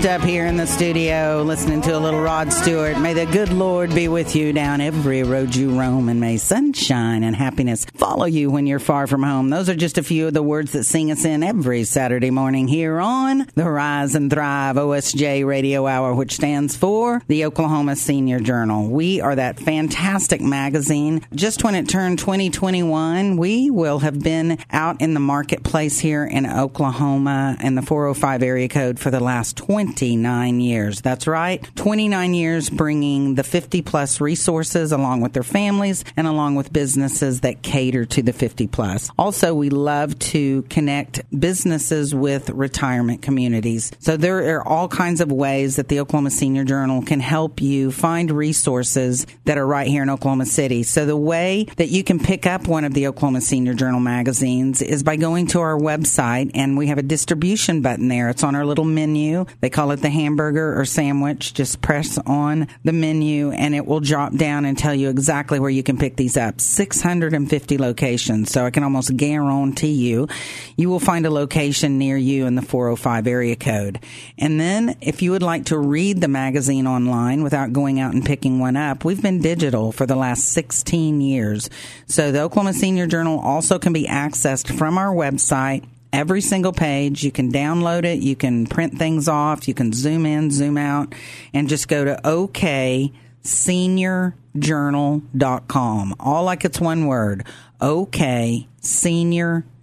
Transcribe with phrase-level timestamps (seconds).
[0.00, 2.98] Up here in the studio, listening to a little Rod Stewart.
[2.98, 7.22] May the good Lord be with you down every road you roam, and may sunshine
[7.22, 9.50] and happiness follow you when you're far from home.
[9.50, 12.66] Those are just a few of the words that sing us in every Saturday morning
[12.66, 18.40] here on the Rise and Thrive OSJ Radio Hour, which stands for the Oklahoma Senior
[18.40, 18.88] Journal.
[18.88, 21.26] We are that fantastic magazine.
[21.34, 26.46] Just when it turned 2021, we will have been out in the marketplace here in
[26.46, 29.58] Oklahoma in the 405 area code for the last
[29.90, 31.00] 29 years.
[31.00, 31.68] That's right.
[31.74, 37.40] 29 years bringing the 50 plus resources along with their families and along with businesses
[37.40, 39.10] that cater to the 50 plus.
[39.18, 43.90] Also, we love to connect businesses with retirement communities.
[43.98, 47.90] So there are all kinds of ways that the Oklahoma Senior Journal can help you
[47.90, 50.84] find resources that are right here in Oklahoma City.
[50.84, 54.82] So the way that you can pick up one of the Oklahoma Senior Journal magazines
[54.82, 58.28] is by going to our website and we have a distribution button there.
[58.28, 59.46] It's on our little menu.
[59.60, 61.54] They call it the hamburger or sandwich.
[61.54, 65.70] Just press on the menu and it will drop down and tell you exactly where
[65.70, 66.60] you can pick these up.
[66.60, 68.50] 650 locations.
[68.50, 70.28] So I can almost guarantee you,
[70.76, 74.00] you will find a location near you in the 405 area code.
[74.36, 78.24] And then if you would like to read the magazine online without going out and
[78.24, 81.70] picking one up, we've been digital for the last 16 years.
[82.06, 87.24] So the Oklahoma Senior Journal also can be accessed from our website every single page.
[87.24, 88.20] You can download it.
[88.20, 89.68] You can print things off.
[89.68, 91.14] You can zoom in, zoom out,
[91.54, 93.12] and just go to OK
[93.42, 96.14] seniorjournal.com.
[96.20, 97.44] All like it's one word.
[97.80, 98.68] OK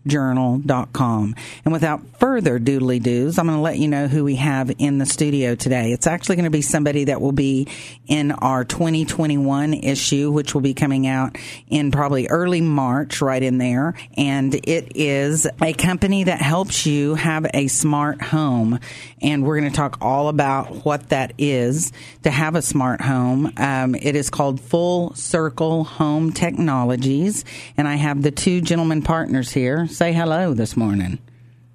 [0.07, 1.35] seniorjournal.com.
[1.65, 4.97] And without further doodly doos, I'm going to let you know who we have in
[4.97, 5.91] the studio today.
[5.91, 7.67] It's actually going to be somebody that will be
[8.07, 11.37] in our 2021 issue, which will be coming out
[11.67, 13.95] in probably early March, right in there.
[14.15, 18.79] And it is a company that helps you have a smart home.
[19.21, 21.91] And we're going to talk all about what that is
[22.23, 23.51] to have a smart home.
[23.57, 27.45] Um, it is called Full Circle Home Technologies.
[27.77, 29.87] And I have the two gentlemen partners here.
[29.97, 31.17] Say hello this morning.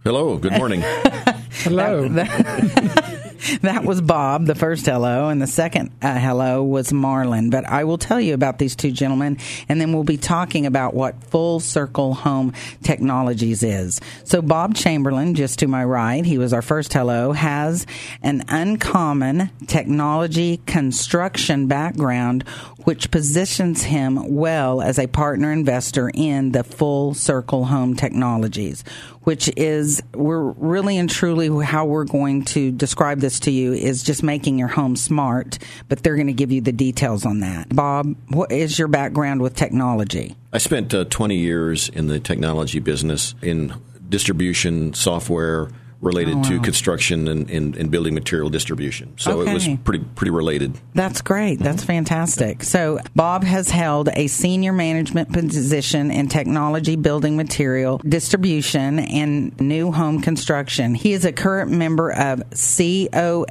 [0.04, 0.80] Hello, good morning.
[1.64, 2.08] Hello.
[3.62, 7.50] That was Bob, the first hello, and the second uh, hello was Marlin.
[7.50, 9.38] But I will tell you about these two gentlemen,
[9.68, 12.52] and then we'll be talking about what Full Circle Home
[12.82, 14.00] Technologies is.
[14.24, 17.86] So, Bob Chamberlain, just to my right, he was our first hello, has
[18.22, 22.44] an uncommon technology construction background,
[22.84, 28.84] which positions him well as a partner investor in the Full Circle Home Technologies,
[29.22, 34.02] which is, we're really and truly how we're going to describe this to you is
[34.02, 37.74] just making your home smart, but they're going to give you the details on that.
[37.74, 40.36] Bob, what is your background with technology?
[40.52, 43.74] I spent uh, 20 years in the technology business in
[44.08, 45.68] distribution software
[46.02, 49.14] related Oh, to construction and, and, and building material distribution.
[49.16, 50.78] So it was pretty pretty related.
[50.94, 51.60] That's great.
[51.60, 51.86] That's mm-hmm.
[51.86, 52.62] fantastic.
[52.64, 59.92] So, Bob has held a senior management position in technology, building material, distribution, and new
[59.92, 60.94] home construction.
[60.94, 63.46] He is a current member of COHBA.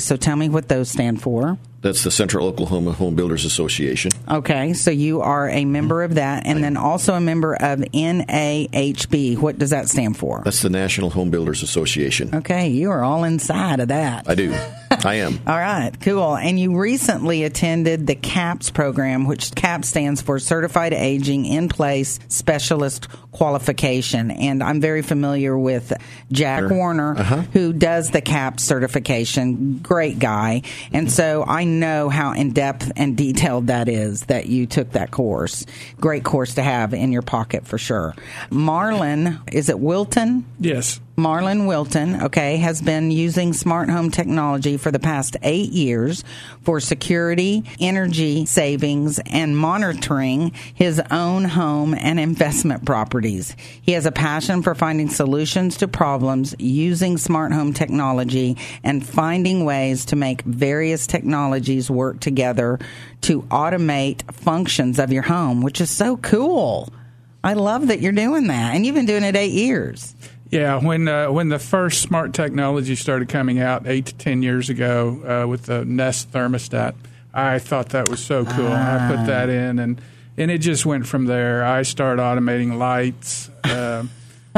[0.00, 1.58] So, tell me what those stand for.
[1.86, 4.10] That's the Central Oklahoma Home Builders Association.
[4.28, 9.38] Okay, so you are a member of that, and then also a member of NAHB.
[9.38, 10.42] What does that stand for?
[10.44, 12.34] That's the National Home Builders Association.
[12.34, 14.28] Okay, you are all inside of that.
[14.28, 14.52] I do.
[15.06, 15.38] I am.
[15.46, 16.36] All right, cool.
[16.36, 22.18] And you recently attended the CAPS program, which CAPS stands for Certified Aging in Place
[22.28, 24.30] Specialist Qualification.
[24.30, 25.92] And I'm very familiar with
[26.32, 27.42] Jack Warner, uh-huh.
[27.52, 29.78] who does the CAPS certification.
[29.78, 30.62] Great guy.
[30.92, 35.12] And so I know how in depth and detailed that is that you took that
[35.12, 35.66] course.
[36.00, 38.14] Great course to have in your pocket for sure.
[38.50, 40.44] Marlin, is it Wilton?
[40.58, 41.00] Yes.
[41.18, 46.22] Marlin Wilton, okay, has been using smart home technology for the past eight years
[46.60, 53.56] for security, energy savings, and monitoring his own home and investment properties.
[53.80, 59.64] He has a passion for finding solutions to problems using smart home technology and finding
[59.64, 62.78] ways to make various technologies work together
[63.22, 66.92] to automate functions of your home, which is so cool.
[67.42, 68.74] I love that you're doing that.
[68.74, 70.14] And you've been doing it eight years.
[70.50, 74.70] Yeah, when uh, when the first smart technology started coming out eight to ten years
[74.70, 76.94] ago uh, with the Nest thermostat,
[77.34, 78.68] I thought that was so cool.
[78.68, 80.00] I put that in, and
[80.36, 81.64] and it just went from there.
[81.64, 83.50] I started automating lights.
[83.64, 84.04] Uh,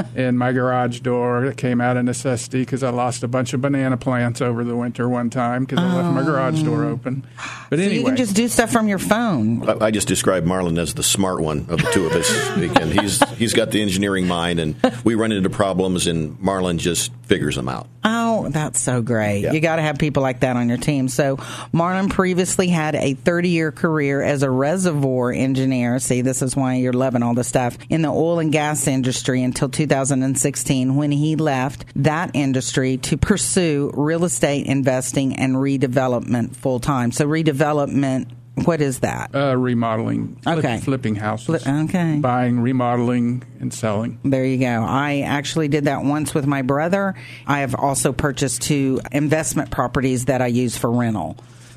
[0.14, 1.46] in my garage door.
[1.46, 4.76] It came out of necessity because I lost a bunch of banana plants over the
[4.76, 6.90] winter one time because I left my garage door oh.
[6.90, 7.26] open.
[7.70, 7.82] But Oh.
[7.82, 9.68] So anyway, you can just do stuff from your phone.
[9.68, 12.92] I I just described Marlin as the smart one of the two of us, and
[12.92, 17.56] he's he's got the engineering mind, and we run into problems, and Marlin just figures
[17.56, 17.86] them out.
[18.04, 19.40] Oh, that's so great.
[19.40, 19.52] Yeah.
[19.52, 21.08] You got to have people like that on your team.
[21.08, 21.38] So,
[21.72, 25.98] Marlin previously had a 30 year career as a reservoir engineer.
[25.98, 29.42] See, this is why you're loving all this stuff in the oil and gas industry
[29.42, 36.80] until 2016 when he left that industry to pursue real estate investing and redevelopment full
[36.80, 37.10] time.
[37.12, 38.30] So, redevelopment,
[38.64, 39.34] what is that?
[39.34, 40.78] uh, remodeling, Okay.
[40.78, 42.18] flipping houses, okay.
[42.20, 44.18] buying, remodeling, and selling.
[44.24, 44.84] There you go.
[44.84, 47.14] I actually did that once with my brother.
[47.46, 51.36] I have also purchased two investment properties that I use for rental.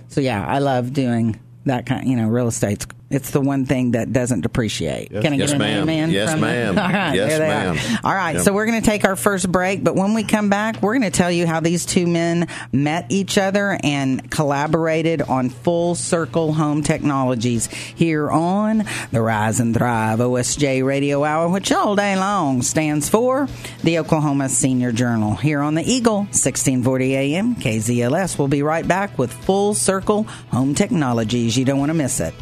[0.09, 2.01] So yeah, I love doing that kind.
[2.01, 2.85] Of, you know, real estate.
[3.11, 5.09] It's the one thing that doesn't depreciate.
[5.11, 5.83] Can I Yes, get an ma'am.
[5.83, 6.11] amen?
[6.11, 6.79] Yes, the- ma'am.
[6.79, 7.77] All right, Yes, ma'am.
[8.03, 8.09] are.
[8.09, 8.43] All right, Yep.
[8.43, 11.11] so we're going to take our first break, but when we come back, we're going
[11.11, 16.53] to tell you how these two men met each other and collaborated on Full Circle
[16.53, 22.61] Home Technologies here on the Rise and Thrive OSJ Radio Hour, which all day long
[22.61, 23.47] stands for
[23.83, 25.35] the Oklahoma Senior Journal.
[25.35, 28.37] Here on the Eagle, 1640 AM, KZLS.
[28.37, 31.57] We'll be right back with Full Circle Home Technologies.
[31.57, 32.33] You don't want to miss it.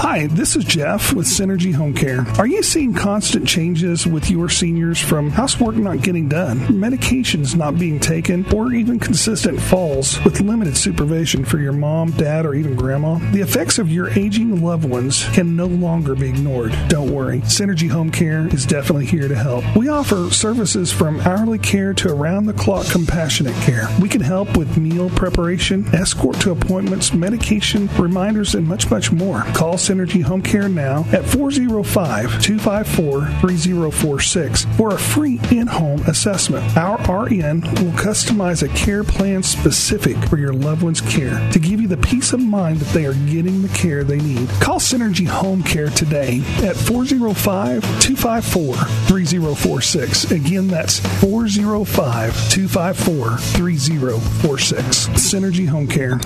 [0.00, 2.24] Hi, this is Jeff with Synergy Home Care.
[2.38, 7.80] Are you seeing constant changes with your seniors from housework not getting done, medications not
[7.80, 12.76] being taken, or even consistent falls with limited supervision for your mom, dad, or even
[12.76, 13.18] grandma?
[13.32, 16.78] The effects of your aging loved ones can no longer be ignored.
[16.86, 19.64] Don't worry, Synergy Home Care is definitely here to help.
[19.76, 23.88] We offer services from hourly care to around the clock compassionate care.
[24.00, 29.40] We can help with meal preparation, escort to appointments, medication, reminders, and much, much more.
[29.54, 36.76] Call Synergy Home Care now at 405 254 3046 for a free in home assessment.
[36.76, 41.80] Our RN will customize a care plan specific for your loved one's care to give
[41.80, 44.50] you the peace of mind that they are getting the care they need.
[44.60, 50.30] Call Synergy Home Care today at 405 254 3046.
[50.32, 55.08] Again, that's 405 254 3046.
[55.08, 56.20] Synergy Home Care.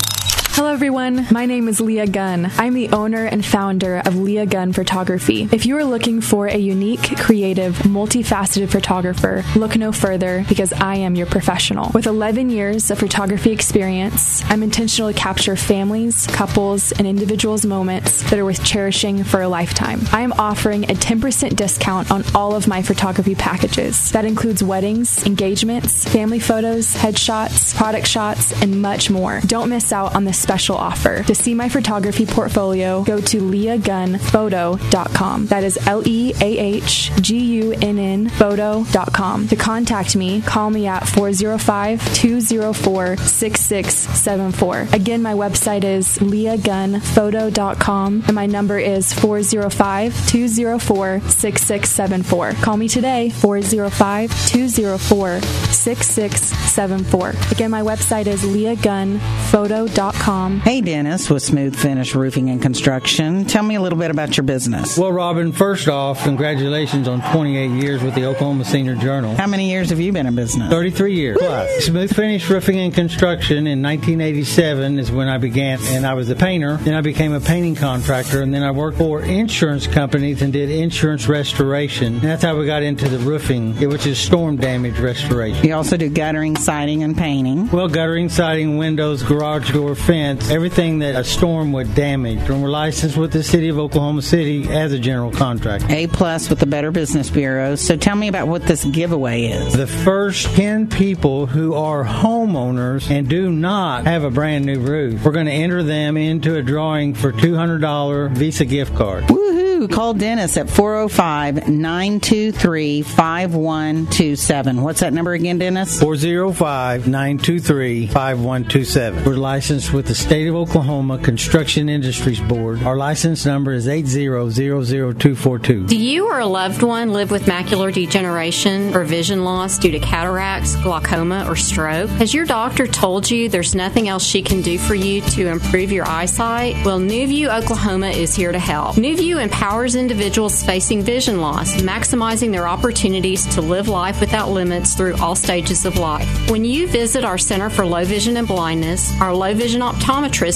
[0.54, 1.26] Hello, everyone.
[1.30, 2.50] My name is Leah Gunn.
[2.58, 5.48] I'm the owner and founder of Leah Gunn Photography.
[5.50, 10.96] If you are looking for a unique, creative, multifaceted photographer, look no further because I
[10.96, 11.90] am your professional.
[11.94, 18.22] With 11 years of photography experience, I'm intentional to capture families, couples, and individuals' moments
[18.28, 20.02] that are worth cherishing for a lifetime.
[20.12, 24.10] I am offering a 10% discount on all of my photography packages.
[24.12, 29.40] That includes weddings, engagements, family photos, headshots, product shots, and much more.
[29.46, 31.22] Don't miss out on this special offer.
[31.22, 35.46] To see my photography portfolio, go to leahgunnphoto.com.
[35.46, 39.48] That is L E A H G U N N photo.com.
[39.48, 44.88] To contact me, call me at 405 204 6674.
[44.92, 52.52] Again, my website is leahgunnphoto.com and my number is 405 204 6674.
[52.64, 57.34] Call me today, 405 204 6674.
[57.52, 60.31] Again, my website is leahgunnphoto.com.
[60.32, 63.44] Hey, Dennis with Smooth Finish Roofing and Construction.
[63.44, 64.96] Tell me a little bit about your business.
[64.96, 69.36] Well, Robin, first off, congratulations on 28 years with the Oklahoma Senior Journal.
[69.36, 70.70] How many years have you been in business?
[70.70, 71.36] 33 years.
[71.38, 71.84] Plus.
[71.84, 76.34] Smooth Finish Roofing and Construction in 1987 is when I began, and I was a
[76.34, 76.78] painter.
[76.78, 80.70] Then I became a painting contractor, and then I worked for insurance companies and did
[80.70, 82.14] insurance restoration.
[82.14, 85.62] And that's how we got into the roofing, which is storm damage restoration.
[85.66, 87.68] You also do guttering, siding, and painting.
[87.68, 92.48] Well, guttering, siding, windows, garage door, fence, everything that a storm would damage.
[92.48, 95.86] And we're licensed with the city of Oklahoma City as a general contractor.
[95.90, 97.74] A plus with the Better Business Bureau.
[97.74, 99.74] So tell me about what this giveaway is.
[99.74, 105.24] The first 10 people who are homeowners and do not have a brand new roof,
[105.24, 109.24] we're going to enter them into a drawing for $200 Visa gift card.
[109.24, 109.90] Woohoo!
[109.90, 114.82] Call Dennis at 405 923 5127.
[114.82, 115.98] What's that number again, Dennis?
[116.00, 119.24] 405 923 5127.
[119.24, 122.82] We're licensed with the State of Oklahoma Construction Industries Board.
[122.82, 125.88] Our license number is 8000242.
[125.88, 130.00] Do you or a loved one live with macular degeneration or vision loss due to
[130.00, 132.10] cataracts, glaucoma, or stroke?
[132.10, 135.92] Has your doctor told you there's nothing else she can do for you to improve
[135.92, 136.74] your eyesight?
[136.84, 138.96] Well, New View Oklahoma is here to help.
[138.96, 144.50] New View empowers empowers individuals facing vision loss, maximizing their opportunities to live life without
[144.50, 146.50] limits through all stages of life.
[146.50, 150.01] When you visit our Center for Low Vision and Blindness, our low vision optometrist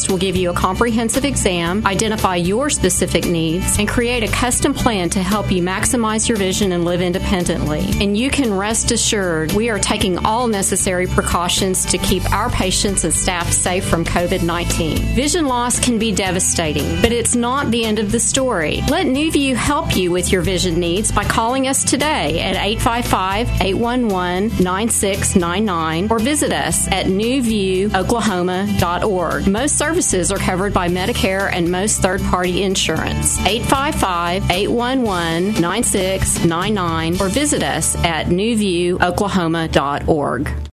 [0.08, 5.08] will give you a comprehensive exam, identify your specific needs, and create a custom plan
[5.10, 7.88] to help you maximize your vision and live independently.
[8.00, 13.04] And you can rest assured we are taking all necessary precautions to keep our patients
[13.04, 15.14] and staff safe from COVID 19.
[15.14, 18.82] Vision loss can be devastating, but it's not the end of the story.
[18.88, 24.62] Let NewView help you with your vision needs by calling us today at 855 811
[24.62, 29.35] 9699 or visit us at newviewoklahoma.org.
[29.40, 33.38] Most services are covered by Medicare and most third party insurance.
[33.40, 40.65] 855 811 9699 or visit us at newviewoklahoma.org.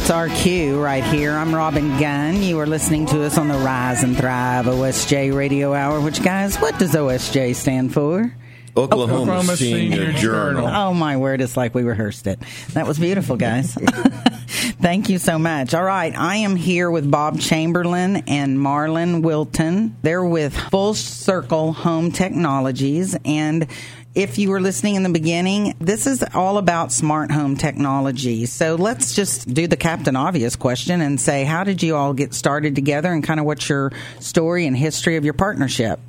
[0.00, 1.32] That's our cue right here.
[1.32, 2.42] I'm Robin Gunn.
[2.42, 6.56] You are listening to us on the Rise and Thrive OSJ Radio Hour, which, guys,
[6.56, 8.34] what does OSJ stand for?
[8.74, 10.62] Oklahoma, Oklahoma Senior, Senior Journal.
[10.62, 10.66] Journal.
[10.68, 11.42] Oh, my word.
[11.42, 12.40] It's like we rehearsed it.
[12.72, 13.74] That was beautiful, guys.
[14.80, 15.74] Thank you so much.
[15.74, 16.16] All right.
[16.16, 19.96] I am here with Bob Chamberlain and Marlin Wilton.
[20.00, 23.16] They're with Full Circle Home Technologies.
[23.26, 23.66] And
[24.14, 28.46] if you were listening in the beginning, this is all about smart home technology.
[28.46, 32.34] So let's just do the Captain Obvious question and say, how did you all get
[32.34, 36.00] started together and kind of what's your story and history of your partnership?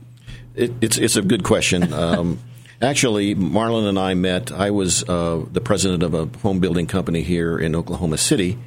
[0.56, 1.94] It, it's it's a good question.
[2.02, 2.40] Um,
[2.82, 4.52] actually, Marlin and I met.
[4.52, 8.58] I was uh, the president of a home building company here in Oklahoma City,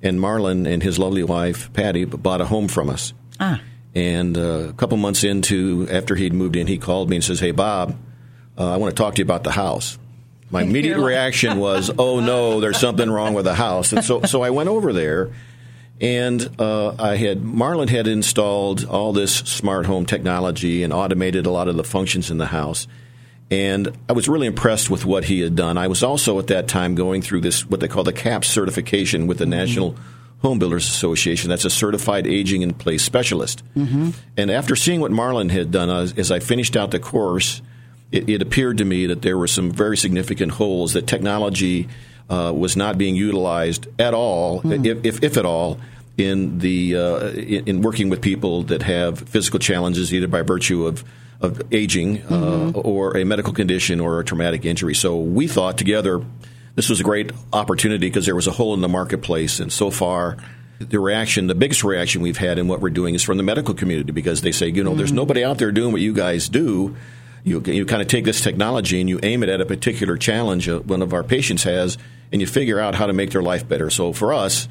[0.00, 3.12] and Marlin and his lovely wife Patty bought a home from us.
[3.40, 3.60] Ah.
[3.94, 7.40] And uh, a couple months into after he'd moved in, he called me and says,
[7.40, 7.96] "Hey, Bob,
[8.58, 9.98] uh, I want to talk to you about the house."
[10.50, 14.42] My immediate reaction was, "Oh no, there's something wrong with the house." And so so
[14.42, 15.30] I went over there.
[16.00, 21.50] And uh, I had Marlin had installed all this smart home technology and automated a
[21.50, 22.86] lot of the functions in the house.
[23.50, 25.78] And I was really impressed with what he had done.
[25.78, 29.26] I was also at that time going through this what they call the CAP certification
[29.26, 29.96] with the National
[30.42, 31.48] Home Builders Association.
[31.50, 33.64] That's a certified aging in place specialist.
[34.36, 37.60] And after seeing what Marlin had done, as, as I finished out the course,
[38.10, 41.88] it, it appeared to me that there were some very significant holes that technology
[42.30, 45.78] uh, was not being utilized at all, if, if, if at all,
[46.16, 50.86] in the uh, in, in working with people that have physical challenges, either by virtue
[50.86, 51.04] of
[51.40, 54.94] of aging uh, or a medical condition or a traumatic injury.
[54.94, 56.20] So we thought together
[56.74, 59.90] this was a great opportunity because there was a hole in the marketplace, and so
[59.90, 60.36] far.
[60.80, 63.74] The reaction, the biggest reaction we've had in what we're doing is from the medical
[63.74, 66.94] community because they say, you know, there's nobody out there doing what you guys do.
[67.48, 70.68] You, you kind of take this technology and you aim it at a particular challenge
[70.68, 71.98] uh, one of our patients has,
[72.32, 73.90] and you figure out how to make their life better.
[73.90, 74.68] So for us,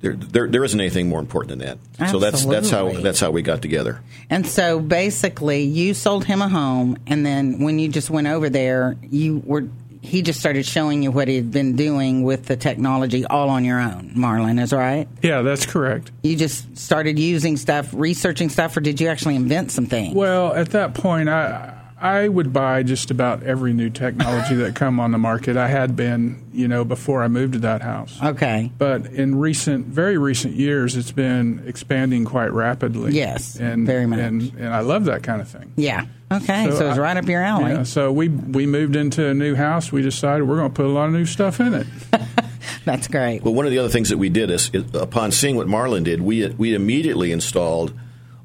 [0.00, 2.10] there, there, there isn't anything more important than that.
[2.10, 4.02] So that's that's how that's how we got together.
[4.28, 8.50] And so basically, you sold him a home, and then when you just went over
[8.50, 9.68] there, you were
[10.02, 13.80] he just started showing you what he'd been doing with the technology all on your
[13.80, 14.12] own.
[14.14, 15.08] Marlin is right.
[15.20, 16.12] Yeah, that's correct.
[16.22, 20.14] You just started using stuff, researching stuff, or did you actually invent some things?
[20.14, 25.00] Well, at that point, I I would buy just about every new technology that come
[25.00, 25.56] on the market.
[25.56, 28.18] I had been, you know, before I moved to that house.
[28.22, 28.70] okay.
[28.76, 33.12] But in recent, very recent years, it's been expanding quite rapidly.
[33.12, 34.18] Yes, and very much.
[34.18, 35.72] and, and I love that kind of thing.
[35.76, 36.04] Yeah.
[36.30, 36.66] Okay.
[36.70, 37.72] So, it's I- right up your alley.
[37.72, 39.90] Yeah, so we we moved into a new house.
[39.90, 41.86] We decided we're going to put a lot of new stuff in it.
[42.84, 43.42] That's great.
[43.42, 46.02] Well, one of the other things that we did is, is upon seeing what Marlin
[46.04, 47.92] did, we we immediately installed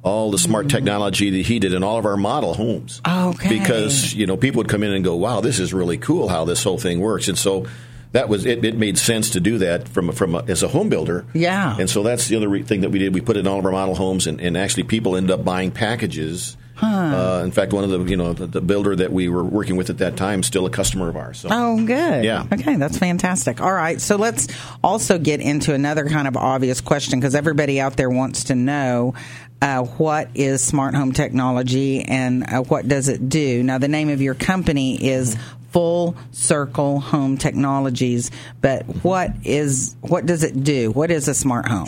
[0.04, 3.02] all the smart technology that he did in all of our model homes.
[3.08, 3.60] Okay.
[3.60, 6.46] Because you know people would come in and go, "Wow, this is really cool how
[6.46, 7.66] this whole thing works," and so.
[8.14, 8.64] That was it.
[8.66, 11.26] It made sense to do that from from a, as a home builder.
[11.34, 11.78] Yeah.
[11.80, 13.14] and so that's the other re- thing that we did.
[13.14, 15.46] We put it in all of our model homes, and, and actually people end up
[15.46, 16.58] buying packages.
[16.84, 19.76] Uh, in fact, one of the you know the, the builder that we were working
[19.76, 21.40] with at that time still a customer of ours.
[21.40, 21.50] So.
[21.52, 22.24] Oh, good.
[22.24, 22.48] Yeah.
[22.52, 23.62] Okay, that's fantastic.
[23.62, 24.48] All right, so let's
[24.84, 29.14] also get into another kind of obvious question because everybody out there wants to know
[29.62, 33.62] uh, what is smart home technology and uh, what does it do.
[33.62, 35.38] Now, the name of your company is
[35.72, 40.92] Full Circle Home Technologies, but what is what does it do?
[40.92, 41.88] What is a smart home?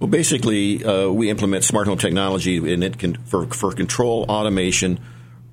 [0.00, 4.98] Well, basically, uh, we implement smart home technology, and it can for for control, automation,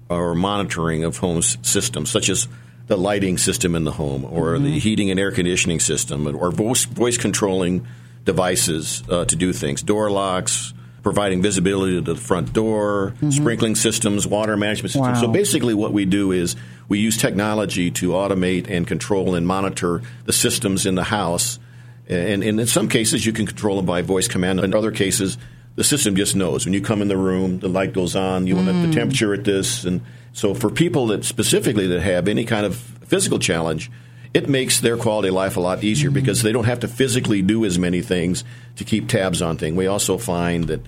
[0.09, 2.47] or monitoring of home systems, such as
[2.87, 6.85] the lighting system in the home, or the heating and air conditioning system, or voice
[6.85, 7.85] voice controlling
[8.25, 10.73] devices uh, to do things, door locks.
[11.01, 15.15] Providing visibility to the front door, sprinkling systems, water management systems.
[15.15, 15.21] Wow.
[15.21, 16.57] So basically, what we do is
[16.89, 21.59] we use technology to automate and control and monitor the systems in the house.
[22.07, 24.59] And, and in some cases, you can control them by voice command.
[24.59, 25.37] In other cases,
[25.75, 28.47] the system just knows when you come in the room, the light goes on.
[28.47, 28.93] You want the mm.
[28.93, 30.01] temperature at this, and
[30.33, 33.89] so for people that specifically that have any kind of physical challenge,
[34.33, 36.15] it makes their quality of life a lot easier mm.
[36.15, 38.43] because they don't have to physically do as many things
[38.75, 39.77] to keep tabs on things.
[39.77, 40.81] We also find that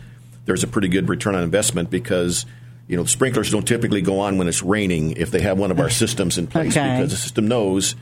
[0.46, 2.46] there's a pretty good return on investment because
[2.92, 5.80] you know sprinklers don't typically go on when it's raining if they have one of
[5.80, 6.98] our systems in place Okay.
[6.98, 7.96] because the system knows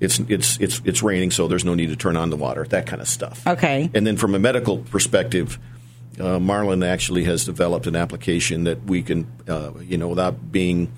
[0.00, 2.64] it's it's it's it's raining, so there's no need to turn on the water.
[2.64, 3.46] That kind of stuff.
[3.46, 3.88] Okay.
[3.94, 5.58] And then from a medical perspective,
[6.20, 10.92] uh, Marlin actually has developed an application that we can, uh, you know, without being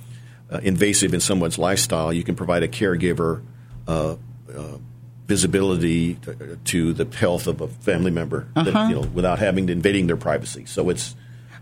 [0.50, 3.42] uh, invasive in someone's lifestyle, you can provide a caregiver
[3.86, 4.16] uh,
[4.56, 4.78] uh,
[5.26, 9.72] visibility to, to the health of a family member, that, you know, without having to
[9.74, 10.64] invading their privacy.
[10.64, 11.14] So it's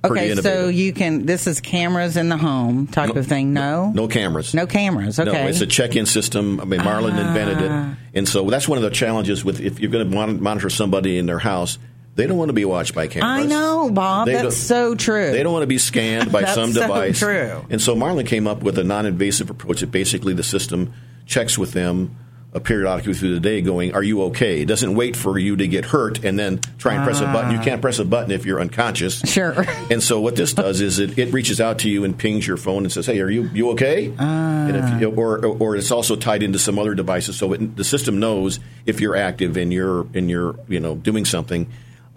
[0.04, 1.26] Okay, so you can.
[1.26, 3.52] This is cameras in the home type of thing.
[3.52, 4.54] No, no cameras.
[4.54, 5.18] no cameras.
[5.18, 6.60] Okay, No, it's a check-in system.
[6.60, 7.96] I mean, Marlin invented it, ah.
[8.14, 11.26] and so that's one of the challenges with if you're going to monitor somebody in
[11.26, 11.78] their house.
[12.16, 13.44] They don't want to be watched by cameras.
[13.44, 14.26] I know, Bob.
[14.26, 15.32] They That's so true.
[15.32, 17.18] They don't want to be scanned by That's some so device.
[17.18, 17.64] true.
[17.70, 20.92] And so Marlin came up with a non-invasive approach that basically the system
[21.26, 22.16] checks with them
[22.60, 25.84] periodically through the day, going, "Are you okay?" It doesn't wait for you to get
[25.86, 27.52] hurt and then try and press a button.
[27.52, 29.20] You can't press a button if you're unconscious.
[29.20, 29.64] Sure.
[29.90, 32.56] And so what this does is it, it reaches out to you and pings your
[32.56, 36.16] phone and says, "Hey, are you you okay?" And if you, or or it's also
[36.16, 40.06] tied into some other devices, so it, the system knows if you're active and you're
[40.14, 41.66] and you're you know doing something.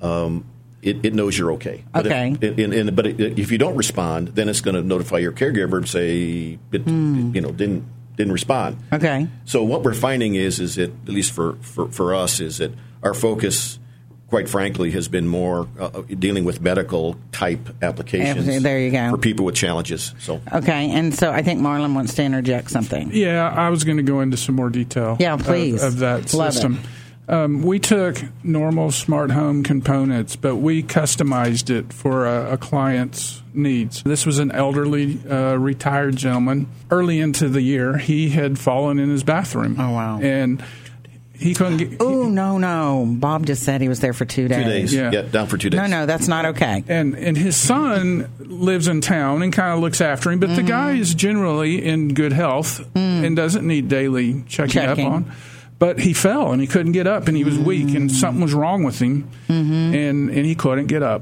[0.01, 0.45] Um,
[0.83, 1.83] it, it knows you're okay.
[1.91, 2.35] But if- Okay.
[2.39, 5.31] it- and- and- but it, if you don't respond, then it's going to notify your
[5.31, 7.83] caregiver and say it, you know didn't
[8.17, 8.77] didn't respond.
[8.91, 9.27] Okay.
[9.45, 12.71] So what we're finding is is that at least for, for, for us is that
[13.03, 13.79] our focus,
[14.27, 18.63] quite frankly, has been more uh, dealing with medical type applications.
[18.63, 19.11] There you go.
[19.11, 20.13] For people with challenges.
[20.19, 23.11] So Okay, and so I think Marlin wants to interject something.
[23.13, 25.15] Yeah, I was going to go into some more detail.
[25.19, 25.81] Yeah, of- please.
[25.83, 26.79] Of, that Love it.
[27.27, 27.39] System.
[27.43, 33.41] Um, we took normal smart home components, but we customized it for a, a client's
[33.53, 34.03] needs.
[34.03, 36.67] This was an elderly, uh, retired gentleman.
[36.89, 39.75] Early into the year, he had fallen in his bathroom.
[39.79, 40.19] Oh, wow.
[40.21, 40.63] And
[41.33, 42.01] he couldn't get.
[42.01, 43.05] Oh no, no!
[43.07, 44.57] Bob just said he was there for two days.
[44.57, 44.93] two days.
[44.93, 45.11] Yeah.
[45.11, 45.21] Yeah.
[45.21, 45.77] down for two days.
[45.79, 46.83] No, no, that's not okay.
[46.87, 50.63] and and his son lives in town and kind of looks after him, but the
[50.63, 55.05] guy is generally in good health and doesn't need daily checking, Checking.
[55.05, 55.31] up on.
[55.79, 58.53] But he fell and he couldn't get up and he was weak and something was
[58.53, 61.21] wrong with him and and he couldn't get up.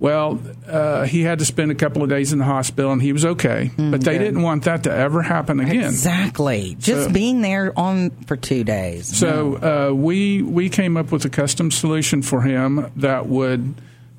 [0.00, 3.12] Well, uh, he had to spend a couple of days in the hospital and he
[3.12, 5.84] was okay, but they didn't want that to ever happen again.
[5.84, 6.76] Exactly.
[6.80, 9.06] Just So- being there on for two days.
[9.16, 9.54] So
[9.90, 13.74] uh, we we came up with a custom solution for him that would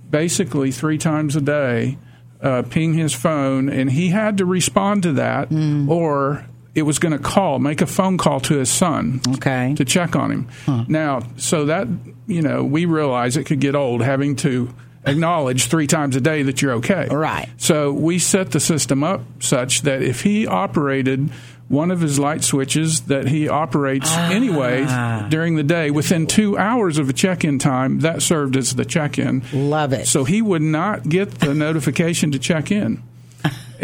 [0.09, 1.97] basically three times a day
[2.41, 5.89] uh, ping his phone, and he had to respond to that, Hmm.
[5.89, 9.73] or it was going to call, make a phone call to his son Okay.
[9.77, 10.85] to check on him.
[10.87, 11.87] Now, so that
[12.27, 14.73] you know, we realize it could get old having to
[15.05, 17.07] acknowledge three times a day that you're okay.
[17.11, 17.49] Right.
[17.57, 21.29] So we set the system up such that if he operated
[21.67, 24.29] one of his light switches that he operates Ah.
[24.31, 24.85] anyway
[25.29, 29.43] during the day within two hours of a check-in time, that served as the check-in.
[29.53, 30.07] Love it.
[30.07, 33.01] So he would not get the notification to check in.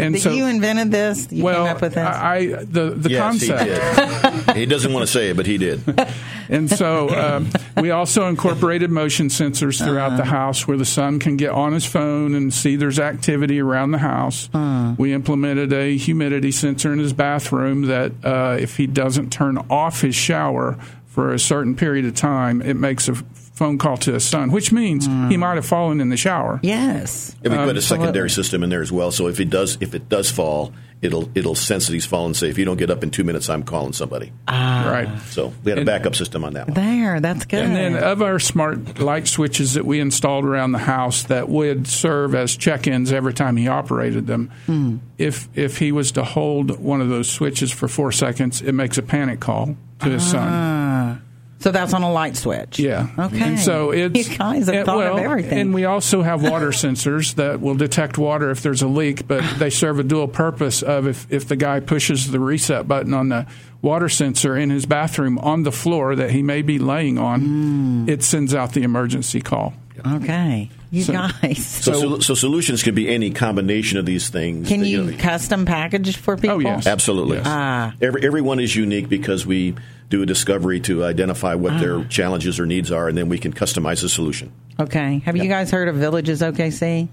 [0.00, 1.30] And Did so, you invented this?
[1.30, 2.06] You well, came up with this?
[2.06, 3.62] I, I the the Yes, concept.
[3.62, 4.56] he did.
[4.56, 5.82] he doesn't want to say it, but he did.
[6.50, 7.48] And so um,
[7.80, 11.86] we also incorporated motion sensors throughout the house where the son can get on his
[11.86, 14.50] phone and see there's activity around the house.
[14.98, 20.00] We implemented a humidity sensor in his bathroom that uh, if he doesn't turn off
[20.00, 23.14] his shower for a certain period of time, it makes a
[23.60, 26.58] phone call to his son, which means he might have fallen in the shower.
[26.62, 27.36] yes.
[27.44, 27.82] And we um, put a Absolutely.
[28.06, 29.10] secondary system in there as well.
[29.12, 32.28] So if it does, if it does fall, it'll it'll sense that he's fallen.
[32.30, 34.32] and Say, if you don't get up in two minutes, I'm calling somebody.
[34.48, 34.88] Ah.
[34.90, 35.20] Right.
[35.28, 36.74] So we had a And- backup system on that one.
[36.74, 37.62] There, that's good.
[37.62, 41.86] And then of our smart light switches that we installed around the house that would
[41.86, 44.96] serve as check-ins every time he operated them, Hmm.
[45.18, 48.96] if if he was to hold one of those switches for four seconds, it makes
[48.98, 50.48] a panic call to his son.
[50.50, 51.18] Ah.
[51.60, 52.78] So that's on a light switch.
[52.78, 53.08] Yeah.
[53.18, 53.40] Okay.
[53.42, 55.58] And so it's you guys have and- thought well, of everything.
[55.58, 59.44] And we also have water sensors that will detect water if there's a leak, but
[59.58, 63.28] they serve a dual purpose of if, if the guy pushes the reset button on
[63.28, 63.46] the
[63.82, 68.08] water sensor in his bathroom on the floor that he may be laying on, Hmm.
[68.08, 69.74] it sends out the emergency call.
[70.06, 70.70] Okay.
[70.90, 71.64] You So- guys.
[71.66, 74.68] So, so, so solutions can be any combination of these things.
[74.68, 76.56] Can that, you know, custom package for people?
[76.56, 76.86] Oh, yes.
[76.86, 77.36] Absolutely.
[77.38, 77.46] Yes.
[77.48, 77.94] Ah.
[78.00, 79.74] Every, everyone is unique because we
[80.08, 81.78] do a discovery to identify what Ah.
[81.78, 84.50] their challenges or needs are, and then we can customize a solution.
[84.80, 85.20] Okay.
[85.24, 87.08] Have you guys heard of Villages OKC?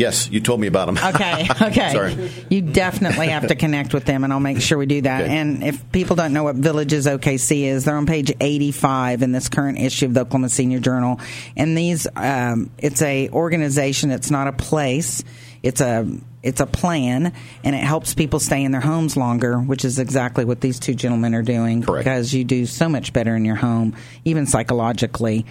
[0.00, 0.96] Yes, you told me about them.
[1.10, 1.92] Okay, okay.
[1.92, 2.30] Sorry.
[2.48, 5.24] You definitely have to connect with them, and I'll make sure we do that.
[5.24, 5.36] Okay.
[5.36, 9.48] And if people don't know what Villages OKC is, they're on page 85 in this
[9.48, 11.20] current issue of the Oklahoma Senior Journal.
[11.56, 14.10] And these, um, it's a organization.
[14.10, 15.22] It's not a place.
[15.62, 16.08] It's a
[16.42, 20.46] it's a plan, and it helps people stay in their homes longer, which is exactly
[20.46, 21.82] what these two gentlemen are doing.
[21.82, 22.04] Correct.
[22.04, 25.44] Because you do so much better in your home, even psychologically.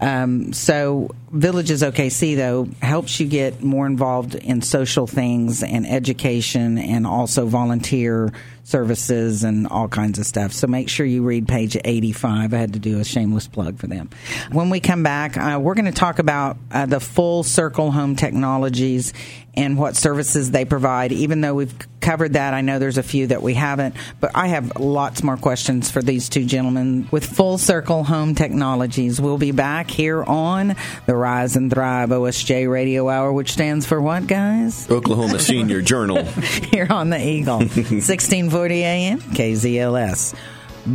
[0.00, 6.76] Um, so Villages OKC though helps you get more involved in social things and education
[6.76, 8.32] and also volunteer
[8.64, 10.52] services and all kinds of stuff.
[10.52, 12.54] So make sure you read page 85.
[12.54, 14.10] I had to do a shameless plug for them.
[14.50, 18.16] When we come back, uh, we're going to talk about uh, the full circle home
[18.16, 19.12] technologies
[19.54, 21.12] and what services they provide.
[21.12, 24.48] Even though we've covered that, I know there's a few that we haven't, but I
[24.48, 29.20] have lots more questions for these two gentlemen with Full Circle Home Technologies.
[29.20, 30.74] We'll be back here on
[31.06, 34.90] the Rise and Thrive OSJ Radio Hour, which stands for what, guys?
[34.90, 36.24] Oklahoma Senior Journal.
[36.24, 40.34] Here on the Eagle, 1640 AM, KZLS.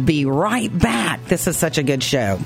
[0.05, 1.23] Be right back.
[1.25, 2.39] This is such a good show.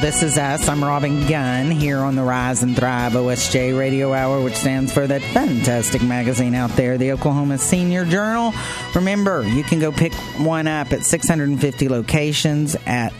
[0.00, 0.66] This is us.
[0.66, 5.06] I'm Robin Gunn here on the Rise and Thrive OSJ Radio Hour, which stands for
[5.06, 8.54] that fantastic magazine out there, the Oklahoma Senior Journal.
[8.94, 13.12] Remember, you can go pick one up at 650 locations at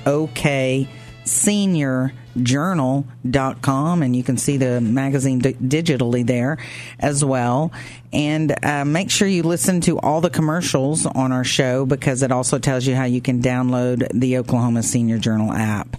[1.25, 6.59] okseniorjournal.com and you can see the magazine di- digitally there
[6.99, 7.73] as well.
[8.13, 12.33] And uh, make sure you listen to all the commercials on our show because it
[12.33, 15.97] also tells you how you can download the Oklahoma Senior Journal app.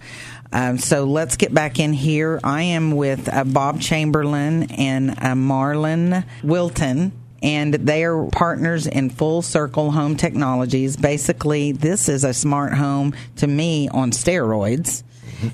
[0.53, 2.41] Um, so let's get back in here.
[2.43, 7.13] I am with uh, Bob Chamberlain and uh, Marlin Wilton.
[7.43, 10.95] And they are partners in Full Circle Home Technologies.
[10.95, 15.01] Basically, this is a smart home to me on steroids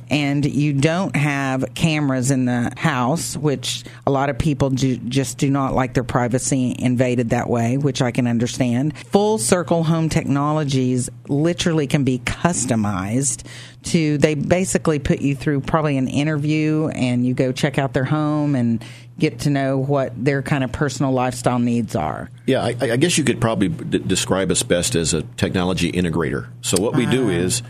[0.10, 5.38] and you don't have cameras in the house, which a lot of people do, just
[5.38, 8.98] do not like their privacy invaded that way, which I can understand.
[8.98, 13.46] Full Circle Home Technologies literally can be customized
[13.84, 18.04] to, they basically put you through probably an interview and you go check out their
[18.06, 18.84] home and
[19.20, 22.30] get to know what their kind of personal lifestyle needs are.
[22.46, 26.48] Yeah, I, I guess you could probably d- describe us best as a technology integrator.
[26.62, 27.64] So what we do uh, is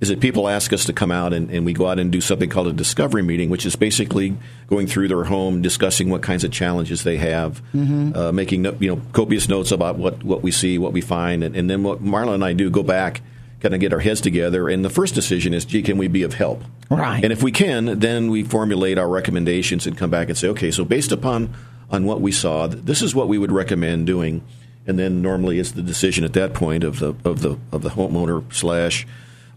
[0.00, 2.20] is that people ask us to come out and, and we go out and do
[2.20, 6.44] something called a discovery meeting, which is basically going through their home, discussing what kinds
[6.44, 7.62] of challenges they have,
[8.14, 11.42] uh, making no- you know copious notes about what, what we see, what we find,
[11.42, 13.22] and, and then what Marlin and I do go back,
[13.60, 16.22] kind of get our heads together, and the first decision is, gee, can we be
[16.22, 16.62] of help?
[16.90, 17.24] Right.
[17.24, 20.70] And if we can, then we formulate our recommendations and come back and say, okay,
[20.70, 21.54] so based upon
[21.90, 24.42] on what we saw, this is what we would recommend doing.
[24.86, 27.90] And then normally it's the decision at that point of the of the of the
[27.90, 29.06] homeowner slash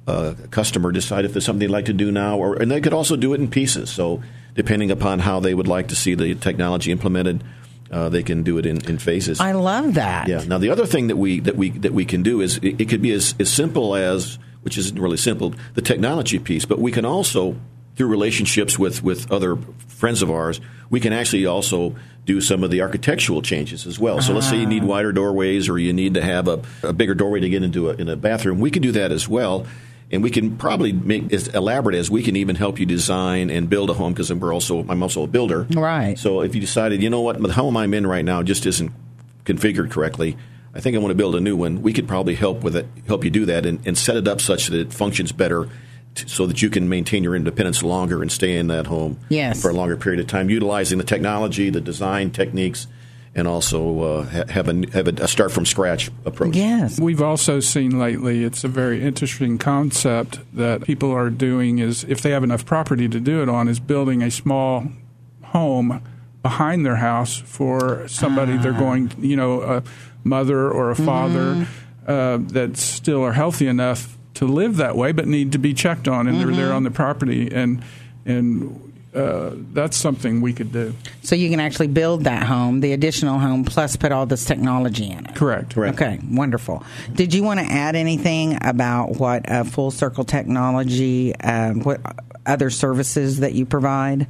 [0.09, 2.93] uh, customer decide if there's something they'd like to do now, or and they could
[2.93, 3.89] also do it in pieces.
[3.89, 4.21] So
[4.55, 7.43] depending upon how they would like to see the technology implemented,
[7.91, 9.39] uh, they can do it in, in phases.
[9.39, 10.27] I love that.
[10.27, 10.43] Yeah.
[10.45, 12.89] Now the other thing that we that we that we can do is it, it
[12.89, 16.91] could be as, as simple as which isn't really simple the technology piece, but we
[16.91, 17.55] can also
[17.95, 21.95] through relationships with with other friends of ours, we can actually also
[22.25, 24.21] do some of the architectural changes as well.
[24.21, 27.15] So let's say you need wider doorways or you need to have a, a bigger
[27.15, 28.59] doorway to get into a, in a bathroom.
[28.59, 29.65] We can do that as well.
[30.11, 33.69] And we can probably make as elaborate as we can even help you design and
[33.69, 35.67] build a home because we're also I'm also a builder.
[35.69, 36.17] Right.
[36.17, 38.91] So if you decided, you know what, the home I'm in right now just isn't
[39.45, 40.35] configured correctly,
[40.73, 41.81] I think I want to build a new one.
[41.81, 44.41] We could probably help with it, help you do that, and, and set it up
[44.41, 45.67] such that it functions better,
[46.15, 49.61] t- so that you can maintain your independence longer and stay in that home Yes.
[49.61, 52.87] for a longer period of time, utilizing the technology, the design techniques,
[53.35, 56.55] and also uh, ha- have a have a, a start from scratch approach.
[56.55, 56.99] Yes.
[56.99, 62.21] We've also seen lately, it's a very interesting concept that people are doing is if
[62.21, 64.87] they have enough property to do it on, is building a small
[65.43, 66.01] home
[66.41, 69.83] behind their house for somebody they're going, you know, a
[70.23, 71.67] mother or a father
[72.07, 76.07] uh, that still are healthy enough to live that way, but need to be checked
[76.07, 77.83] on, and they're there on the property, and
[78.25, 80.93] and uh, that's something we could do.
[81.23, 85.09] So you can actually build that home, the additional home, plus put all this technology
[85.09, 85.35] in it.
[85.35, 85.73] Correct.
[85.73, 86.01] Correct.
[86.01, 86.83] Okay, wonderful.
[87.13, 92.01] Did you want to add anything about what uh, Full Circle Technology, uh, what
[92.45, 94.27] other services that you provide?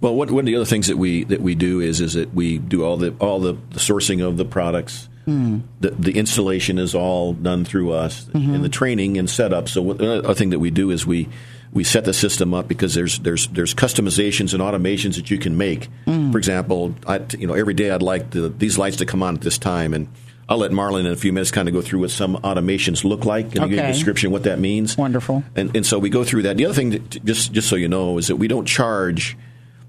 [0.00, 2.34] Well, one, one of the other things that we that we do is is that
[2.34, 5.08] we do all the all the, the sourcing of the products.
[5.26, 9.68] The, the installation is all done through us, and the training and setup.
[9.68, 11.28] So what, another thing that we do is we
[11.72, 15.56] we set the system up because there's there's there's customizations and automations that you can
[15.56, 15.88] make.
[16.06, 16.32] Mm.
[16.32, 19.36] For example, I, you know every day I'd like the, these lights to come on
[19.36, 20.08] at this time, and
[20.48, 23.24] I'll let Marlin in a few minutes kind of go through what some automations look
[23.24, 24.98] like and give you a description of what that means.
[24.98, 25.44] Wonderful.
[25.54, 26.56] And, and so we go through that.
[26.56, 29.36] The other thing, that, just just so you know, is that we don't charge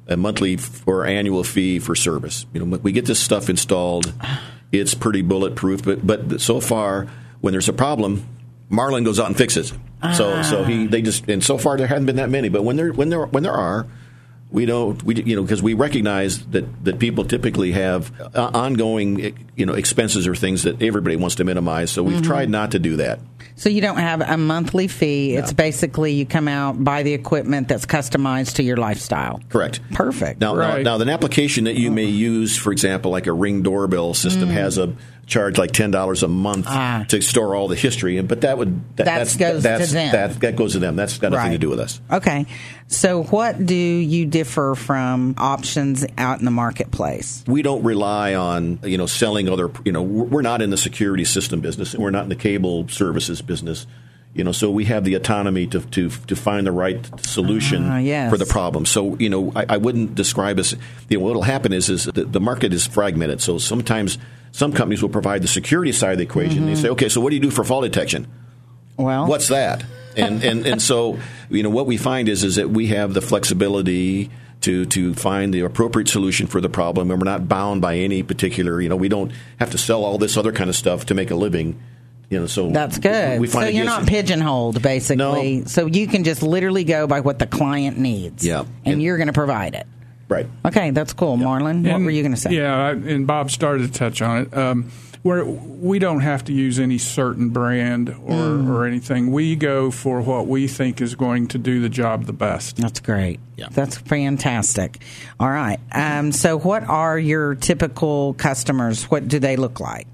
[0.07, 2.45] a monthly or annual fee for service.
[2.53, 4.13] You know, we get this stuff installed.
[4.71, 7.07] It's pretty bulletproof, but but so far,
[7.39, 8.27] when there's a problem,
[8.69, 9.77] Marlin goes out and fixes it.
[10.15, 10.41] So ah.
[10.41, 12.49] so he they just and so far there haven't been that many.
[12.49, 13.85] But when there when there when there are,
[14.49, 19.21] we don't we you know because we recognize that that people typically have uh, ongoing
[19.21, 21.91] eh, you know expenses or things that everybody wants to minimize.
[21.91, 22.25] So we've mm-hmm.
[22.25, 23.19] tried not to do that.
[23.55, 25.35] So you don't have a monthly fee.
[25.35, 29.39] It's basically you come out, buy the equipment that's customized to your lifestyle.
[29.49, 29.81] Correct.
[29.91, 30.41] Perfect.
[30.41, 30.83] Now, Right.
[30.83, 34.49] now, now, an application that you may use, for example, like a Ring doorbell system,
[34.49, 34.53] mm.
[34.53, 34.95] has a
[35.31, 36.65] charge like ten dollars a month.
[36.67, 37.05] Ah.
[37.07, 38.21] to store all the history.
[38.21, 40.11] But that would that That that's, goes to them.
[40.11, 40.95] That, that goes to them.
[40.95, 42.01] That's got nothing to do with us.
[42.11, 42.45] Okay.
[42.87, 47.43] So what do you differ from options out in the marketplace?
[47.47, 49.71] We don't rely on you know selling other.
[49.85, 52.87] You know, we're not in the security system business, and we're not in the cable
[52.89, 53.87] services business.
[54.33, 57.97] You know, so we have the autonomy to to, to find the right solution Ah,
[57.97, 58.31] yes.
[58.31, 58.85] for the problem.
[58.85, 60.73] So you know, I, I wouldn't describe us.
[61.09, 63.41] You know, what'll happen is is the, the market is fragmented.
[63.41, 64.17] So sometimes
[64.53, 66.65] some companies will provide the security side of the equation.
[66.65, 68.27] They say, okay, so what do you do for fall detection?
[68.97, 69.83] Well, What's that?
[70.15, 73.21] And and and so you know what we find is is that we have the
[73.21, 74.29] flexibility
[74.61, 78.23] to to find the appropriate solution for the problem, and we're not bound by any
[78.23, 78.79] particular.
[78.81, 81.31] You know, we don't have to sell all this other kind of stuff to make
[81.31, 81.79] a living.
[82.31, 83.39] You know, so That's good.
[83.41, 85.57] We find so you're not pigeonholed, basically.
[85.59, 85.65] No.
[85.65, 88.43] So you can just literally go by what the client needs.
[88.45, 88.61] Yeah.
[88.61, 89.85] And, And- you're going to provide it.
[90.29, 90.47] right.
[90.65, 91.35] Okay, that's cool.
[91.35, 92.51] Marlin, what And- were you going to say?
[92.53, 94.57] Yeah, I- and Bob started to touch on it.
[94.57, 94.85] Um,
[95.23, 98.69] where we don't have to use any certain brand or, Mm.
[98.69, 99.31] or anything.
[99.31, 102.77] We go for what we think is going to do the job the best.
[102.77, 103.39] That's great.
[103.55, 103.67] Yeah.
[103.71, 104.99] That's fantastic.
[105.39, 105.79] All right.
[105.91, 109.03] Um, so, what are your typical customers?
[109.11, 110.07] What do they look like?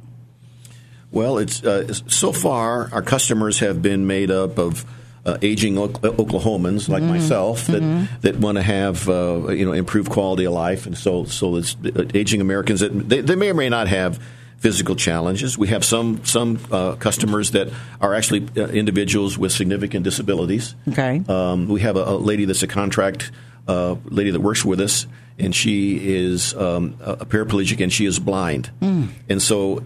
[1.12, 4.86] Well, it's uh, so far our customers have been made up of
[5.26, 10.10] uh, aging Ok- Oklahomans like myself that that want to have uh, you know improved
[10.10, 13.54] quality of life, and so so it's uh, aging Americans that they, they may or
[13.54, 14.22] may not have
[14.58, 15.58] physical challenges.
[15.58, 17.70] We have some some uh, customers that
[18.02, 20.76] are actually uh, individuals with significant disabilities.
[20.90, 21.22] Okay.
[21.28, 23.32] Um, we have a, a lady that's a contract
[23.68, 28.06] uh, lady that works with us, and she is um, a a paraplegic and she
[28.06, 29.84] is blind, and so,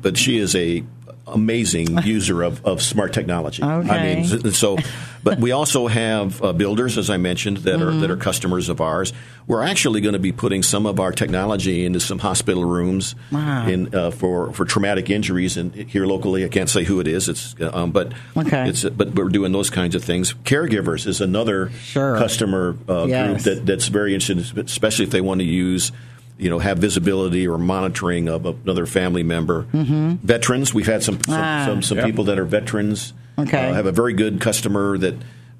[0.00, 0.84] but she is a
[1.28, 3.62] amazing user of, of smart technology.
[3.62, 3.88] Okay.
[3.90, 4.78] I mean, so,
[5.24, 8.80] but we also have uh, builders, as I mentioned, that are that are customers of
[8.80, 9.12] ours.
[9.48, 13.66] We're actually going to be putting some of our technology into some hospital rooms Wow.
[13.66, 17.28] in uh, for for traumatic injuries, and here locally, I can't say who it is.
[17.28, 18.68] It's uh, um, but Okay.
[18.68, 20.32] it's but we're doing those kinds of things.
[20.44, 22.16] Caregivers is another Sure.
[22.18, 23.26] customer uh, Yes.
[23.26, 25.90] group that, that's very interested, especially if they want to use,
[26.38, 29.64] you know, have visibility or monitoring of another family member.
[29.72, 30.14] Mm-hmm.
[30.26, 31.64] Veterans, we've had some some, Ah.
[31.66, 32.04] some, some Yeah.
[32.06, 33.12] people that are veterans.
[33.38, 33.68] Okay.
[33.68, 35.14] uh, have a very good customer that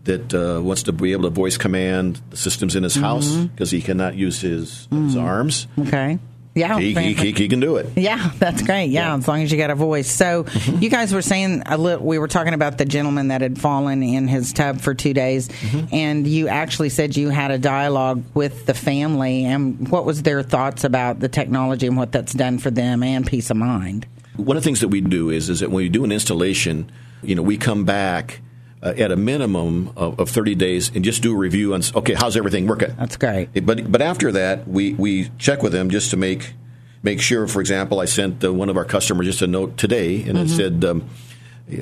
[0.04, 3.46] that uh, wants to be able to voice command the systems in his house Mm-hmm.
[3.46, 5.66] because he cannot use his, his arms.
[5.78, 6.18] Okay.
[6.56, 6.78] Yeah.
[6.78, 7.86] He, he, he, can do it.
[7.96, 8.86] Yeah, that's great.
[8.86, 10.10] Yeah, as long as you got a voice.
[10.10, 10.82] So, mm-hmm.
[10.82, 14.02] you guys were saying a little, we were talking about the gentleman that had fallen
[14.02, 15.94] in his tub for two days, mm-hmm.
[15.94, 20.42] and you actually said you had a dialogue with the family, and what was their
[20.42, 24.06] thoughts about the technology and what that's done for them and peace of mind.
[24.36, 26.90] One of the things that we do is is that when we do an installation,
[27.22, 28.40] you know, we come back
[28.86, 32.14] uh, at a minimum of, of 30 days and just do a review on okay,
[32.14, 32.94] how's everything working?
[32.96, 33.48] That's great.
[33.66, 36.54] But but after that, we, we check with them just to make
[37.02, 37.46] make sure.
[37.46, 40.48] For example, I sent uh, one of our customers just a note today, and it
[40.48, 40.84] said.
[40.84, 41.08] Um,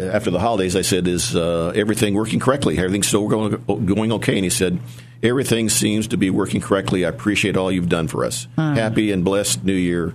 [0.01, 2.79] after the holidays, I said, "Is uh, everything working correctly?
[2.79, 4.79] Everything's still going going okay?" And he said,
[5.23, 7.05] "Everything seems to be working correctly.
[7.05, 8.49] I appreciate all you've done for us.
[8.57, 10.15] Happy and blessed New Year."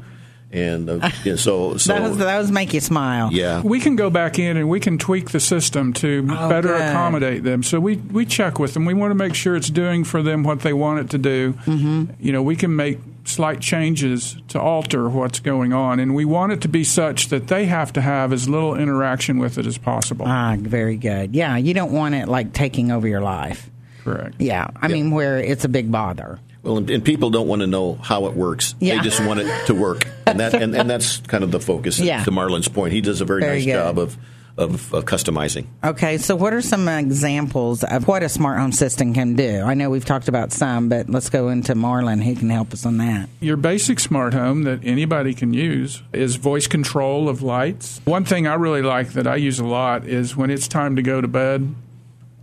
[0.52, 3.30] And uh, yeah, so so that was that was make you smile.
[3.32, 6.70] yeah, We can go back in and we can tweak the system to Oh, better
[6.70, 6.82] good.
[6.82, 7.62] accommodate them.
[7.62, 8.86] So we, we check with them.
[8.86, 11.54] We want to make sure it's doing for them what they want it to do.
[11.54, 12.06] Mm-hmm.
[12.20, 16.52] You know, we can make slight changes to alter what's going on, and we want
[16.52, 19.78] it to be such that they have to have as little interaction with it as
[19.78, 20.26] possible.
[20.28, 21.36] Ah, very good.
[21.36, 23.70] Yeah, you don't want it like taking over your life.
[24.04, 24.38] Correct.
[24.40, 26.40] Yeah, I mean where it's a big bother.
[26.64, 28.76] Well, and, and people don't want to know how it works.
[28.80, 28.96] Yeah.
[28.98, 32.00] They just want it to work, and that and, and that's kind of the focus.
[32.00, 32.24] Yeah.
[32.24, 33.74] To Marlin's point, he does a very, Very nice good.
[33.74, 34.18] job of,
[34.58, 35.68] of of customizing.
[35.84, 39.62] Okay, so what are some examples of what a smart home system can do?
[39.62, 42.20] I know we've talked about some, but let's go into Marlin.
[42.20, 43.30] He can help us on that.
[43.40, 48.02] Your basic smart home that anybody can use is voice control of lights.
[48.06, 51.02] One thing I really like that I use a lot is when it's time to
[51.02, 51.74] go to bed,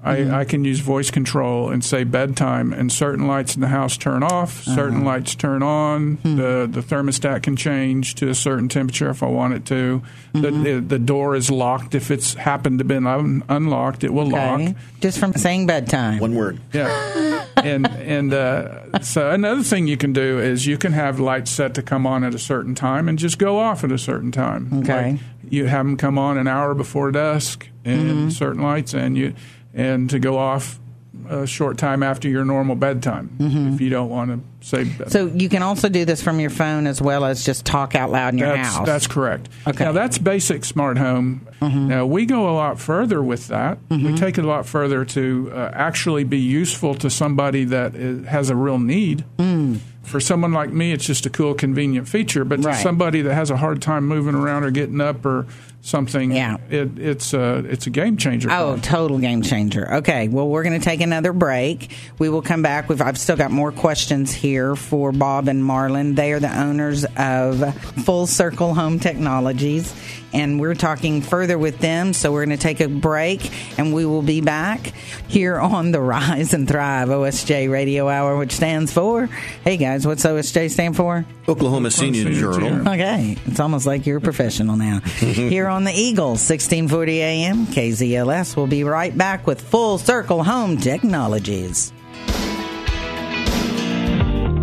[0.02, 0.34] I, mm-hmm.
[0.34, 4.22] I can use voice control and say bedtime, and certain lights in the house turn
[4.22, 4.76] off, uh-huh.
[4.76, 6.16] certain lights turn on.
[6.16, 6.36] Hmm.
[6.36, 10.02] The the thermostat can change to a certain temperature if I want it to.
[10.32, 10.62] The, mm-hmm.
[10.62, 14.04] the the door is locked if it's happened to been un- unlocked.
[14.04, 14.76] It will lock.
[15.00, 16.20] Just from saying bedtime.
[16.20, 16.60] One word.
[16.72, 21.50] Yeah, and and uh, so another thing you can do is you can have lights
[21.50, 24.30] set to come on at a certain time and just go off at a certain
[24.30, 24.70] time.
[24.82, 25.12] Okay.
[25.12, 28.28] Like you have them come on an hour before dusk and mm-hmm.
[28.30, 29.34] certain lights, and you
[29.76, 30.80] and to go off
[31.28, 33.82] a short time after your normal bedtime if mm-hmm.
[33.82, 34.84] you don't want to say.
[34.84, 37.94] bed- So you can also do this from your phone as well as just talk
[37.94, 38.86] out loud in your that's, house.
[38.86, 39.48] That's correct.
[39.66, 39.84] Okay.
[39.84, 41.46] Now that's basic smart home.
[41.60, 41.88] Mm-hmm.
[41.88, 43.78] Now we go a lot further with that.
[43.90, 44.14] We mm-hmm.
[44.16, 48.50] take it a lot further to uh, actually be useful to somebody that is, has
[48.50, 49.24] a real need.
[49.38, 49.80] Mm.
[50.02, 52.44] For someone like me, it's just a cool, convenient feature.
[52.44, 55.48] But to somebody that has a hard time moving around or getting up or
[55.86, 56.56] something, Yeah.
[56.68, 58.50] it, it's a it's a game changer.
[58.50, 59.94] Oh, total game changer.
[59.96, 61.90] Okay, well, we're going to take another break.
[62.18, 62.88] We will come back.
[62.88, 66.14] We've, I've still got more questions here for Bob and Marlin.
[66.14, 69.94] They are the owners of Full Circle Home Technologies,
[70.32, 72.12] and we're talking further with them.
[72.12, 74.92] So we're going to take a break, and we will be back
[75.28, 79.26] here on the Rise and Thrive OSJ Radio Hour, which stands for.
[79.62, 81.24] Hey guys, what's OSJ stand for?
[81.48, 82.68] Oklahoma Senior Senior Journal.
[82.70, 82.92] Journal.
[82.94, 84.98] Okay, it's almost like you're a professional now.
[85.18, 88.56] Here on the Eagle, 1640 AM, KZLS.
[88.56, 91.92] We'll be right back with Full Circle Home Technologies.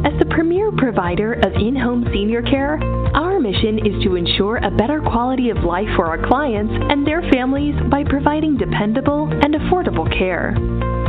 [0.05, 2.77] As the premier provider of in home senior care,
[3.15, 7.21] our mission is to ensure a better quality of life for our clients and their
[7.31, 10.55] families by providing dependable and affordable care.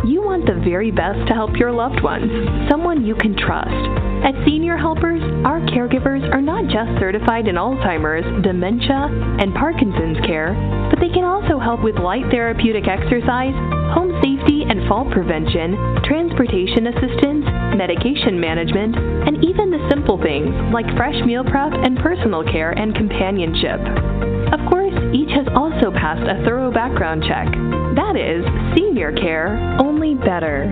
[0.05, 2.29] You want the very best to help your loved ones,
[2.69, 3.73] someone you can trust.
[4.21, 9.09] At Senior Helpers, our caregivers are not just certified in Alzheimer's, dementia,
[9.41, 10.53] and Parkinson's care,
[10.91, 13.57] but they can also help with light therapeutic exercise,
[13.97, 15.73] home safety and fall prevention,
[16.05, 22.45] transportation assistance, medication management, and even the simple things like fresh meal prep and personal
[22.45, 24.34] care and companionship.
[24.65, 27.53] Of course, each has also passed a thorough background check.
[27.97, 28.43] That is,
[28.75, 30.65] senior care, only better.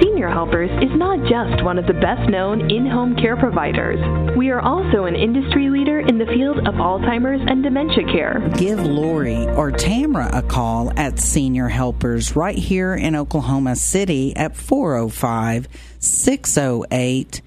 [0.00, 3.98] Senior Helpers is not just one of the best known in home care providers.
[4.36, 8.48] We are also an industry leader in the field of Alzheimer's and dementia care.
[8.56, 14.54] Give Lori or Tamra a call at Senior Helpers right here in Oklahoma City at
[14.54, 15.66] 405
[15.98, 17.42] 608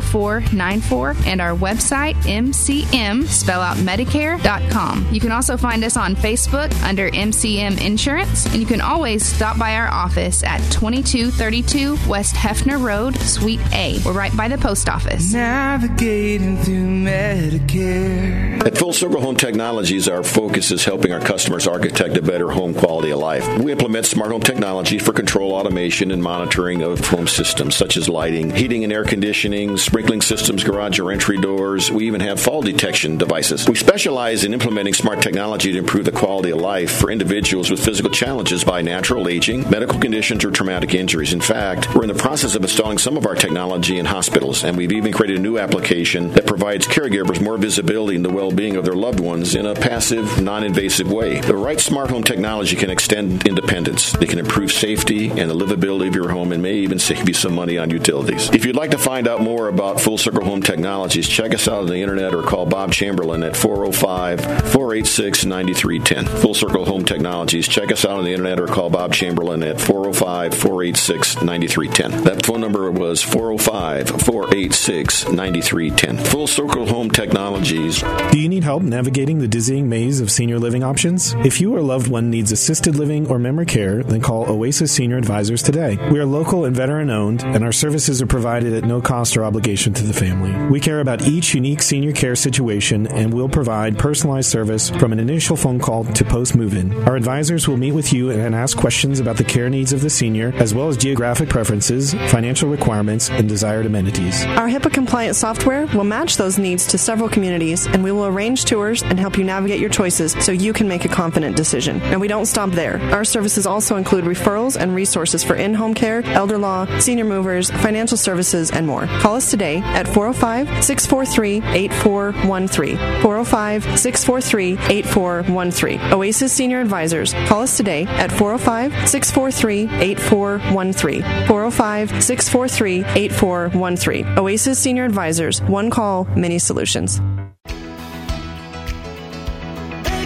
[0.00, 5.08] 0494 and our website, mcm, spell out Medicare.com.
[5.10, 9.58] You can also find us on Facebook under MCM Insurance, and you can always stop
[9.58, 13.98] by our office at 2232 West Hefner Road, Suite A.
[14.04, 15.32] We're right by the post office.
[15.32, 17.29] Navigating through Medicare.
[17.30, 22.74] At Full Circle Home Technologies, our focus is helping our customers architect a better home
[22.74, 23.46] quality of life.
[23.62, 28.08] We implement smart home technology for control automation and monitoring of home systems such as
[28.08, 31.88] lighting, heating and air conditioning, sprinkling systems, garage or entry doors.
[31.88, 33.68] We even have fall detection devices.
[33.68, 37.84] We specialize in implementing smart technology to improve the quality of life for individuals with
[37.84, 41.32] physical challenges by natural aging, medical conditions, or traumatic injuries.
[41.32, 44.76] In fact, we're in the process of installing some of our technology in hospitals, and
[44.76, 48.76] we've even created a new application that provides caregivers more visibility in the well being
[48.76, 51.40] of their loved ones in a passive, non invasive way.
[51.40, 56.08] The right smart home technology can extend independence, they can improve safety and the livability
[56.08, 58.50] of your home, and may even save you some money on utilities.
[58.50, 61.80] If you'd like to find out more about Full Circle Home Technologies, check us out
[61.80, 64.40] on the internet or call Bob Chamberlain at 405
[64.72, 66.40] 486 9310.
[66.40, 69.80] Full Circle Home Technologies, check us out on the internet or call Bob Chamberlain at
[69.80, 72.24] 405 486 9310.
[72.24, 76.18] That phone number was 405 486 9310.
[76.18, 78.02] Full Circle Home Technologies.
[78.30, 81.34] Do you need help navigating the dizzying maze of senior living options?
[81.44, 84.92] If you or a loved one needs assisted living or memory care, then call Oasis
[84.92, 85.98] Senior Advisors today.
[86.10, 89.44] We are local and veteran owned, and our services are provided at no cost or
[89.44, 90.52] obligation to the family.
[90.68, 95.20] We care about each unique senior care situation and will provide personalized service from an
[95.20, 96.92] initial phone call to post move in.
[97.04, 100.10] Our advisors will meet with you and ask questions about the care needs of the
[100.10, 104.44] senior, as well as geographic preferences, financial requirements, and desired amenities.
[104.44, 108.64] Our HIPAA compliant software will match those needs to several communities, and we will arrange
[108.64, 112.00] tours and help you navigate your choices so you can make a confident decision.
[112.02, 113.00] And we don't stop there.
[113.12, 117.70] Our services also include referrals and resources for in home care, elder law, senior movers,
[117.70, 119.06] financial services, and more.
[119.20, 122.96] Call us today at 405 643 8413.
[123.22, 126.12] 405 643 8413.
[126.12, 127.32] Oasis Senior Advisors.
[127.46, 131.22] Call us today at 405 643 8413.
[131.46, 134.38] 405 643 8413.
[134.38, 135.62] Oasis Senior Advisors.
[135.62, 136.79] One call, many solutions.
[137.20, 137.26] May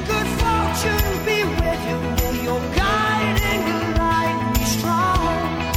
[0.06, 1.98] good fortune be with you.
[2.14, 3.64] May your guiding
[3.98, 5.72] light be strong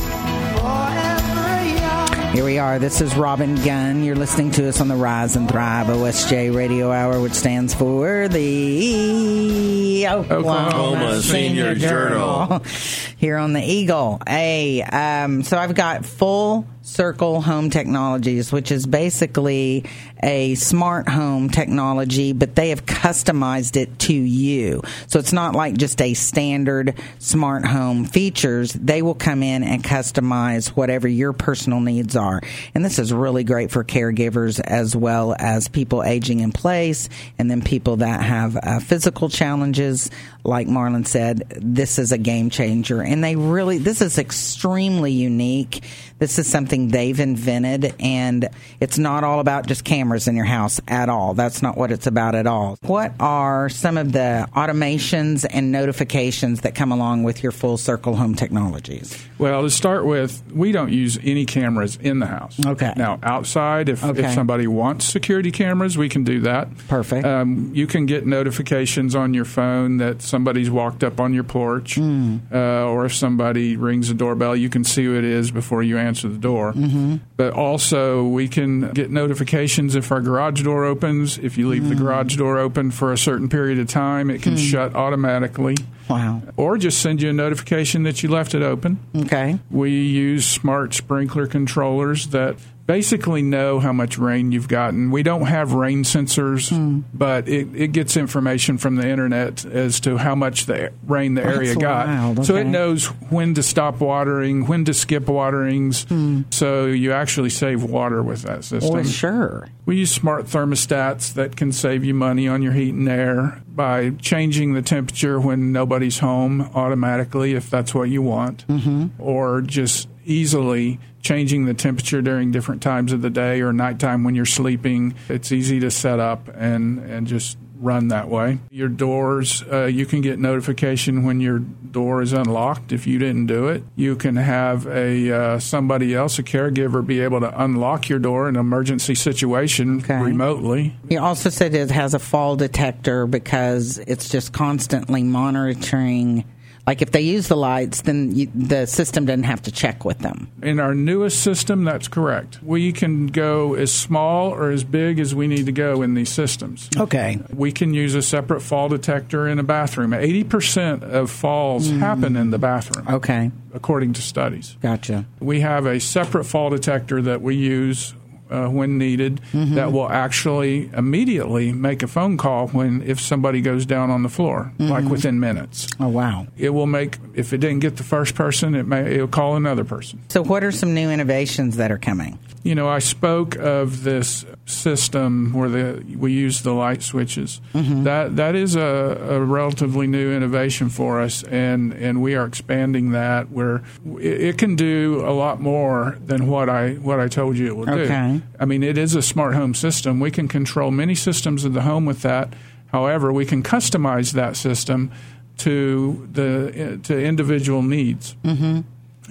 [0.58, 1.50] forever
[1.80, 2.32] young.
[2.36, 2.78] Here we are.
[2.78, 4.04] This is Robin Gunn.
[4.04, 8.28] You're listening to us on the Rise and Thrive OSJ Radio Hour, which stands for
[8.28, 12.62] the Oklahoma, Oklahoma Senior Journal.
[13.18, 14.22] Here on the Eagle.
[14.28, 19.84] Hey, um, so I've got full Circle Home Technologies, which is basically
[20.24, 24.82] a smart home technology, but they have customized it to you.
[25.08, 28.72] So it's not like just a standard smart home features.
[28.72, 32.42] They will come in and customize whatever your personal needs are.
[32.74, 37.52] And this is really great for caregivers as well as people aging in place and
[37.52, 40.10] then people that have uh, physical challenges.
[40.48, 43.02] Like Marlin said, this is a game changer.
[43.02, 45.84] And they really, this is extremely unique.
[46.20, 48.50] This is something they've invented, and
[48.80, 51.36] it's not all about just cameras in your house at all.
[51.36, 52.80] That's not what it's about at all.
[52.82, 58.16] What are some of the automations and notifications that come along with your full circle
[58.16, 59.16] home technologies?
[59.38, 62.60] Well, to start with, we don't use any cameras in the house.
[62.66, 62.94] Okay.
[62.98, 64.26] Now, outside, if, Okay.
[64.26, 66.68] if somebody wants security cameras, we can do that.
[66.88, 67.28] Perfect.
[67.28, 71.94] Um, you can get notifications on your phone that somebody's walked up on your porch,
[71.96, 72.38] Hmm.
[72.52, 75.98] uh, or if somebody rings the doorbell, you can see who it is before you
[75.98, 76.74] answer the door.
[76.74, 77.20] Mhm.
[77.36, 81.38] But also, we can get notifications if our garage door opens.
[81.38, 84.54] If you leave the garage door open for a certain period of time, it can
[84.54, 84.58] Hmm.
[84.58, 85.76] shut automatically.
[86.10, 86.42] Wow.
[86.56, 89.00] Or just send you a notification that you left it open.
[89.16, 89.60] Okay.
[89.70, 92.56] We use smart sprinkler controllers that
[92.88, 95.12] basically know how much rain you've gotten.
[95.12, 97.02] We don't have rain sensors, Hmm.
[97.14, 101.44] but it, it gets information from the internet as to how much the rain the
[101.46, 102.08] area That's got.
[102.08, 102.46] wild.
[102.46, 106.04] So it knows when to stop watering, when to skip waterings.
[106.06, 106.44] Hmm.
[106.50, 108.94] So you actually save water with that system.
[108.94, 109.68] Well, sure.
[109.86, 114.12] We use smart thermostats that can save you money on your heat and air by
[114.12, 119.10] changing the temperature when nobody's home automatically, if that's what you want, Mhm.
[119.20, 124.34] or just easily changing the temperature during different times of the day or nighttime when
[124.34, 125.14] you're sleeping.
[125.28, 128.60] It's easy to set up and, and just run that way.
[128.72, 133.48] Your doors, uh, you can get notification when your door is unlocked if you didn't
[133.48, 133.84] do it.
[133.98, 138.48] You can have a uh, somebody else, a caregiver, be able to unlock your door
[138.48, 140.96] in an emergency situation remotely.
[141.10, 146.46] You also said it has a fall detector because it's just constantly monitoring.
[146.88, 150.20] Like if they use the lights, then you, the system doesn't have to check with
[150.20, 150.50] them.
[150.64, 152.64] In our newest system, that's correct.
[152.64, 156.30] We can go as small or as big as we need to go in these
[156.30, 156.90] systems.
[156.96, 157.40] Okay.
[157.54, 160.12] We can use a separate fall detector in a bathroom.
[160.12, 162.00] 80% of falls Mm.
[162.00, 163.06] happen in the bathroom.
[163.10, 163.52] Okay.
[163.74, 164.78] According to studies.
[164.82, 165.26] Gotcha.
[165.42, 168.14] We have a separate fall detector that we use
[168.50, 169.76] uh, when needed Mm-hmm.
[169.76, 174.30] that will actually immediately make a phone call when if somebody goes down on the
[174.30, 175.10] floor, like Mhm.
[175.10, 175.88] within minutes.
[176.00, 176.48] Oh wow!
[176.58, 179.84] It will make if it didn't get the first person, it may it'll call another
[179.84, 180.20] person.
[180.30, 182.38] So, what are some new innovations that are coming?
[182.64, 187.62] You know, I spoke of this system where the we use the light switches.
[187.74, 188.04] Mhm.
[188.04, 193.12] That that is a, a relatively new innovation for us, and and we are expanding
[193.12, 193.50] that.
[193.52, 193.82] Where
[194.20, 197.76] it, it can do a lot more than what I what I told you it
[197.78, 198.08] will Okay.
[198.08, 198.37] do.
[198.60, 200.20] I mean, it is a smart home system.
[200.20, 202.54] We can control many systems of the home with that.
[202.92, 205.12] However, we can customize that system
[205.58, 208.82] to the to individual needs Mm-hmm.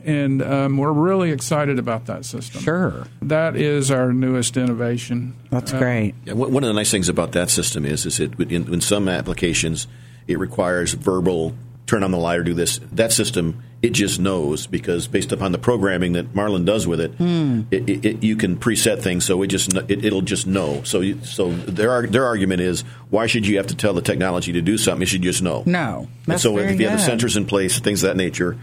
[0.04, 2.61] and um, we're really excited about that system.
[2.62, 5.34] Sure, that is our newest innovation.
[5.50, 6.14] That's Uh, great.
[6.24, 8.80] Yeah, one one of the nice things about that system is, is it in, in
[8.80, 9.86] some applications
[10.26, 11.54] it requires verbal
[11.86, 12.80] turn on the light or do this.
[12.92, 17.12] That system it just knows because based upon the programming that Marlin does with it,
[17.14, 17.62] Hmm.
[17.70, 20.82] it, it, it you can preset things so it just it, it'll just know.
[20.84, 24.53] So you, so their their argument is why should you have to tell the technology
[24.53, 25.03] to do something?
[25.03, 25.62] It should just know.
[25.66, 28.16] No, And that's so very if you have the sensors in place, things of that
[28.16, 28.57] nature,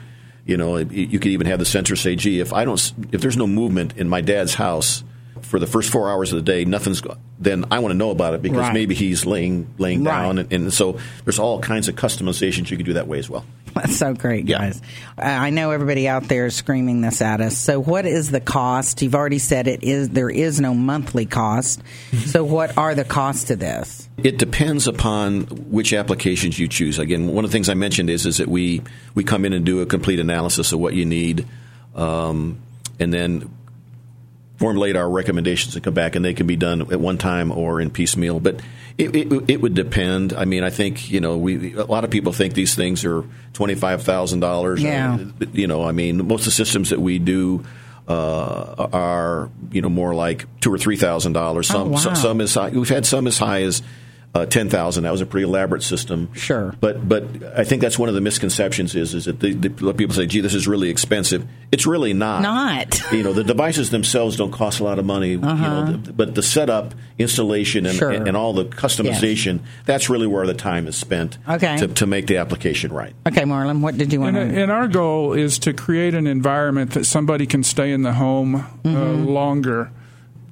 [0.46, 3.38] you know, you could even have the sensor say, "Gee, if I don't, if there's
[3.38, 5.04] no movement in my dad's house
[5.44, 7.02] for the first four hours of the day, nothing's,
[7.40, 8.74] then I want to know about it because Right.
[8.74, 10.22] maybe he's laying laying Right.
[10.24, 13.30] down, and, and so there's all kinds of customizations you could do that way as
[13.30, 13.46] well.
[13.76, 14.80] That's so great, guys.
[15.18, 17.58] Uh, I know everybody out there is screaming this at us.
[17.58, 19.02] So, what is the cost?
[19.02, 20.10] You've already said it is.
[20.10, 21.82] There is no monthly cost.
[22.28, 24.08] So, what are the costs to this?
[24.24, 25.42] It depends upon
[25.72, 27.00] which applications you choose.
[27.00, 28.82] Again, one of the things I mentioned is is that we
[29.16, 31.46] we come in and do a complete analysis of what you need,
[31.96, 32.60] um,
[33.00, 33.50] and then
[34.64, 37.82] formulate our recommendations and come back, and they can be done at one time or
[37.82, 38.40] in piecemeal.
[38.40, 38.62] But
[38.98, 40.32] it, it, it would depend.
[40.34, 43.24] I mean, I think you know, we a lot of people think these things are
[43.52, 44.82] twenty five thousand dollars.
[44.82, 45.18] Yeah.
[45.52, 47.66] You know, I mean, most of the systems that we do.
[48.06, 51.68] Uh, are you know more like two or three thousand dollars.
[51.68, 51.98] Some, Oh, wow.
[51.98, 52.68] some some as high.
[52.70, 53.82] We've had some as high as
[54.36, 55.04] uh, ten thousand.
[55.04, 56.34] That was a pretty elaborate system.
[56.34, 57.24] Sure, but but
[57.56, 60.42] I think that's one of the misconceptions is is that the, the, people say, "Gee,
[60.42, 62.42] this is really expensive." It's really not.
[62.44, 63.02] Not.
[63.12, 65.38] You know, the devices themselves don't cost a lot of money.
[65.42, 65.86] Uh-huh.
[65.86, 68.12] know, the, but the setup, installation, and, Sure.
[68.12, 69.62] and, and all the customization.
[69.86, 71.38] That's really where the time is spent.
[71.50, 71.78] Okay.
[71.78, 73.14] To, to make the application right.
[73.28, 74.62] Okay, Marlin, what did you want And, to?
[74.62, 78.56] and our goal is to create an environment that somebody can stay in the home
[78.56, 79.28] uh, Mhm.
[79.30, 79.90] longer.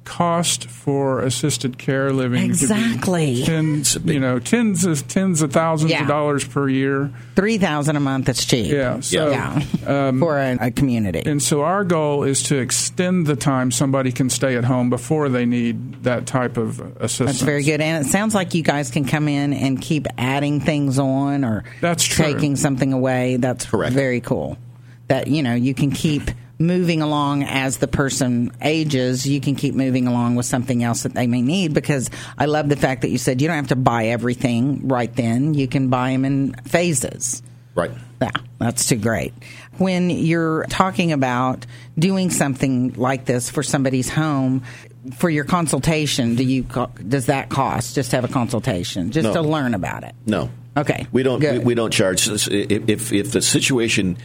[0.04, 3.42] Cost for assisted care living could be Exactly.
[3.44, 6.02] tens, you know, tens of tens of thousands Yeah.
[6.02, 7.10] of dollars per year.
[7.36, 8.26] Three thousand a month.
[8.26, 8.66] That's cheap.
[8.72, 11.22] Yeah, so, yeah, um, for a, a community.
[11.24, 15.28] And so our goal is to extend the time somebody can stay at home before
[15.28, 17.38] they need that type of assistance.
[17.38, 20.58] That's very good, and it sounds like you guys can come in and keep adding
[20.60, 22.24] things on or That's true.
[22.24, 23.36] taking something away.
[23.36, 24.58] That's correct very cool.
[25.08, 26.22] That you know you can keep
[26.62, 29.26] moving along as the person ages.
[29.26, 31.74] You can keep moving along with something else that they may need.
[31.74, 32.08] Because
[32.38, 35.54] I love the fact that you said you don't have to buy everything right then.
[35.54, 37.42] You can buy them in phases.
[37.74, 37.90] Right.
[38.20, 39.32] Yeah, that's too great.
[39.78, 41.66] When you're talking about
[41.98, 44.62] doing something like this for somebody's home,
[45.16, 46.62] for your consultation, do you
[47.08, 49.32] does that cost just to have a consultation, just No.
[49.34, 50.14] to learn about it?
[50.26, 50.50] No.
[50.76, 51.06] Okay.
[51.10, 51.40] We don't.
[51.40, 52.28] We, we don't charge.
[52.28, 54.16] If, if if the situation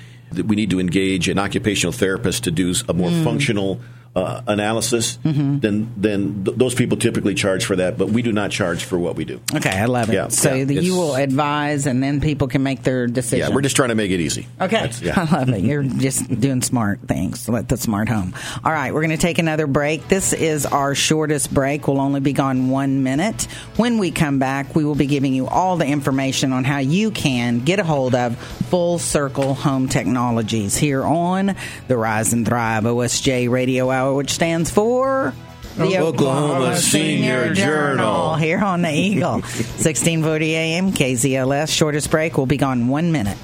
[0.46, 3.24] we need to engage an occupational therapist to do a more Mm.
[3.24, 3.80] functional
[4.18, 7.98] uh, analysis, then then th- those people typically charge for that.
[7.98, 9.40] But we do not charge for what we do.
[9.54, 10.14] Okay, I love it.
[10.14, 13.50] Yeah, so yeah, you will advise, and then people can make their decision.
[13.50, 14.48] Yeah, we're just trying to make it easy.
[14.60, 14.90] Okay.
[15.02, 15.14] Yeah.
[15.30, 15.62] I love it.
[15.62, 17.48] You're just doing smart things.
[17.48, 18.34] Let the smart home.
[18.64, 20.08] All right, we're going to take another break.
[20.08, 21.88] This is our shortest break.
[21.88, 23.44] We'll only be gone one minute.
[23.76, 27.12] When we come back, we will be giving you all the information on how you
[27.12, 28.38] can get a hold of
[28.70, 31.56] Full Circle Home Technologies here on
[31.88, 35.34] the Rise and Thrive OSJ Radio Hour, which stands for
[35.78, 38.36] the Oklahoma Senior Journal.
[38.36, 39.32] here on the Eagle.
[39.42, 41.70] 1640 AM KZLS.
[41.70, 42.38] Shortest break.
[42.38, 43.38] We'll be gone one minute.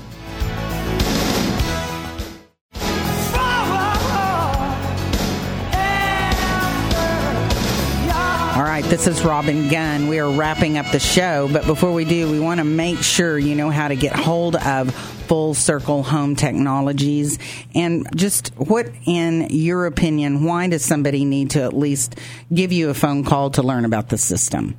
[8.94, 10.08] This is Robin Gunn.
[10.08, 13.40] We are wrapping up the show, but before we do, we want to make sure
[13.40, 17.40] you know how to get hold of Full Circle Home Technologies.
[17.74, 22.20] And just what, in your opinion, why does somebody need to at least
[22.54, 24.78] give you a phone call to learn about the system?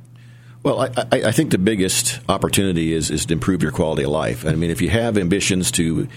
[0.63, 4.11] Well, I, I, I think the biggest opportunity is, is to improve your quality of
[4.11, 4.45] life.
[4.45, 6.07] I mean, if you have ambitions to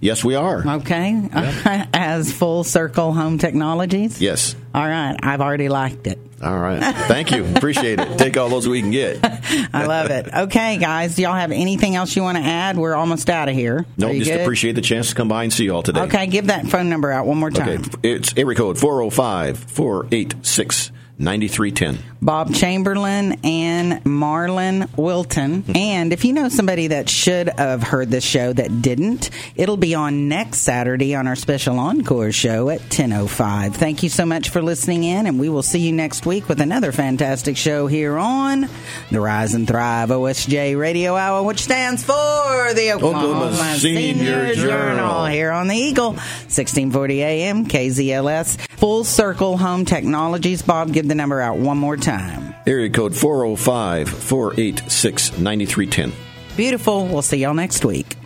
[0.00, 0.66] Yes, we are.
[0.66, 1.28] Okay.
[1.92, 4.20] As Full Circle Home Technologies?
[4.20, 4.56] Yes.
[4.74, 5.16] All right.
[5.22, 6.18] I've already liked it.
[6.42, 6.80] All right.
[7.06, 7.44] Thank you.
[7.54, 8.18] Appreciate it.
[8.18, 9.18] Take all those we can get.
[9.74, 10.26] I love it.
[10.32, 11.16] Okay, guys.
[11.16, 12.78] Do y'all have anything else you want to add?
[12.78, 13.84] We're almost out of here.
[13.98, 14.40] No, you just good?
[14.40, 16.00] appreciate the chance to come by and see you all today.
[16.02, 17.82] Okay, give that phone number out one more time.
[17.82, 17.90] Okay.
[18.02, 22.10] It's area code 405 486 9310.
[22.22, 25.62] Bob Chamberlain and Marlin Wilton.
[25.62, 25.76] Mm-hmm.
[25.76, 29.94] And if you know somebody that should have heard this show that didn't, it'll be
[29.94, 33.74] on next Saturday on our special encore show at 10.05.
[33.74, 36.60] Thank you so much for listening in, and we will see you next week with
[36.60, 38.68] another fantastic show here on
[39.10, 45.26] the Rise and Thrive OSJ Radio Hour, which stands for the Oklahoma, Oklahoma Senior Journal.
[45.26, 48.58] here on the Eagle, 1640 AM, KZLS.
[48.80, 50.62] Full Circle Home Technologies.
[50.62, 52.54] Bob, give the number out one more time.
[52.66, 56.12] Area code 405 486 9310.
[56.56, 57.06] Beautiful.
[57.06, 58.16] We'll see y'all next week.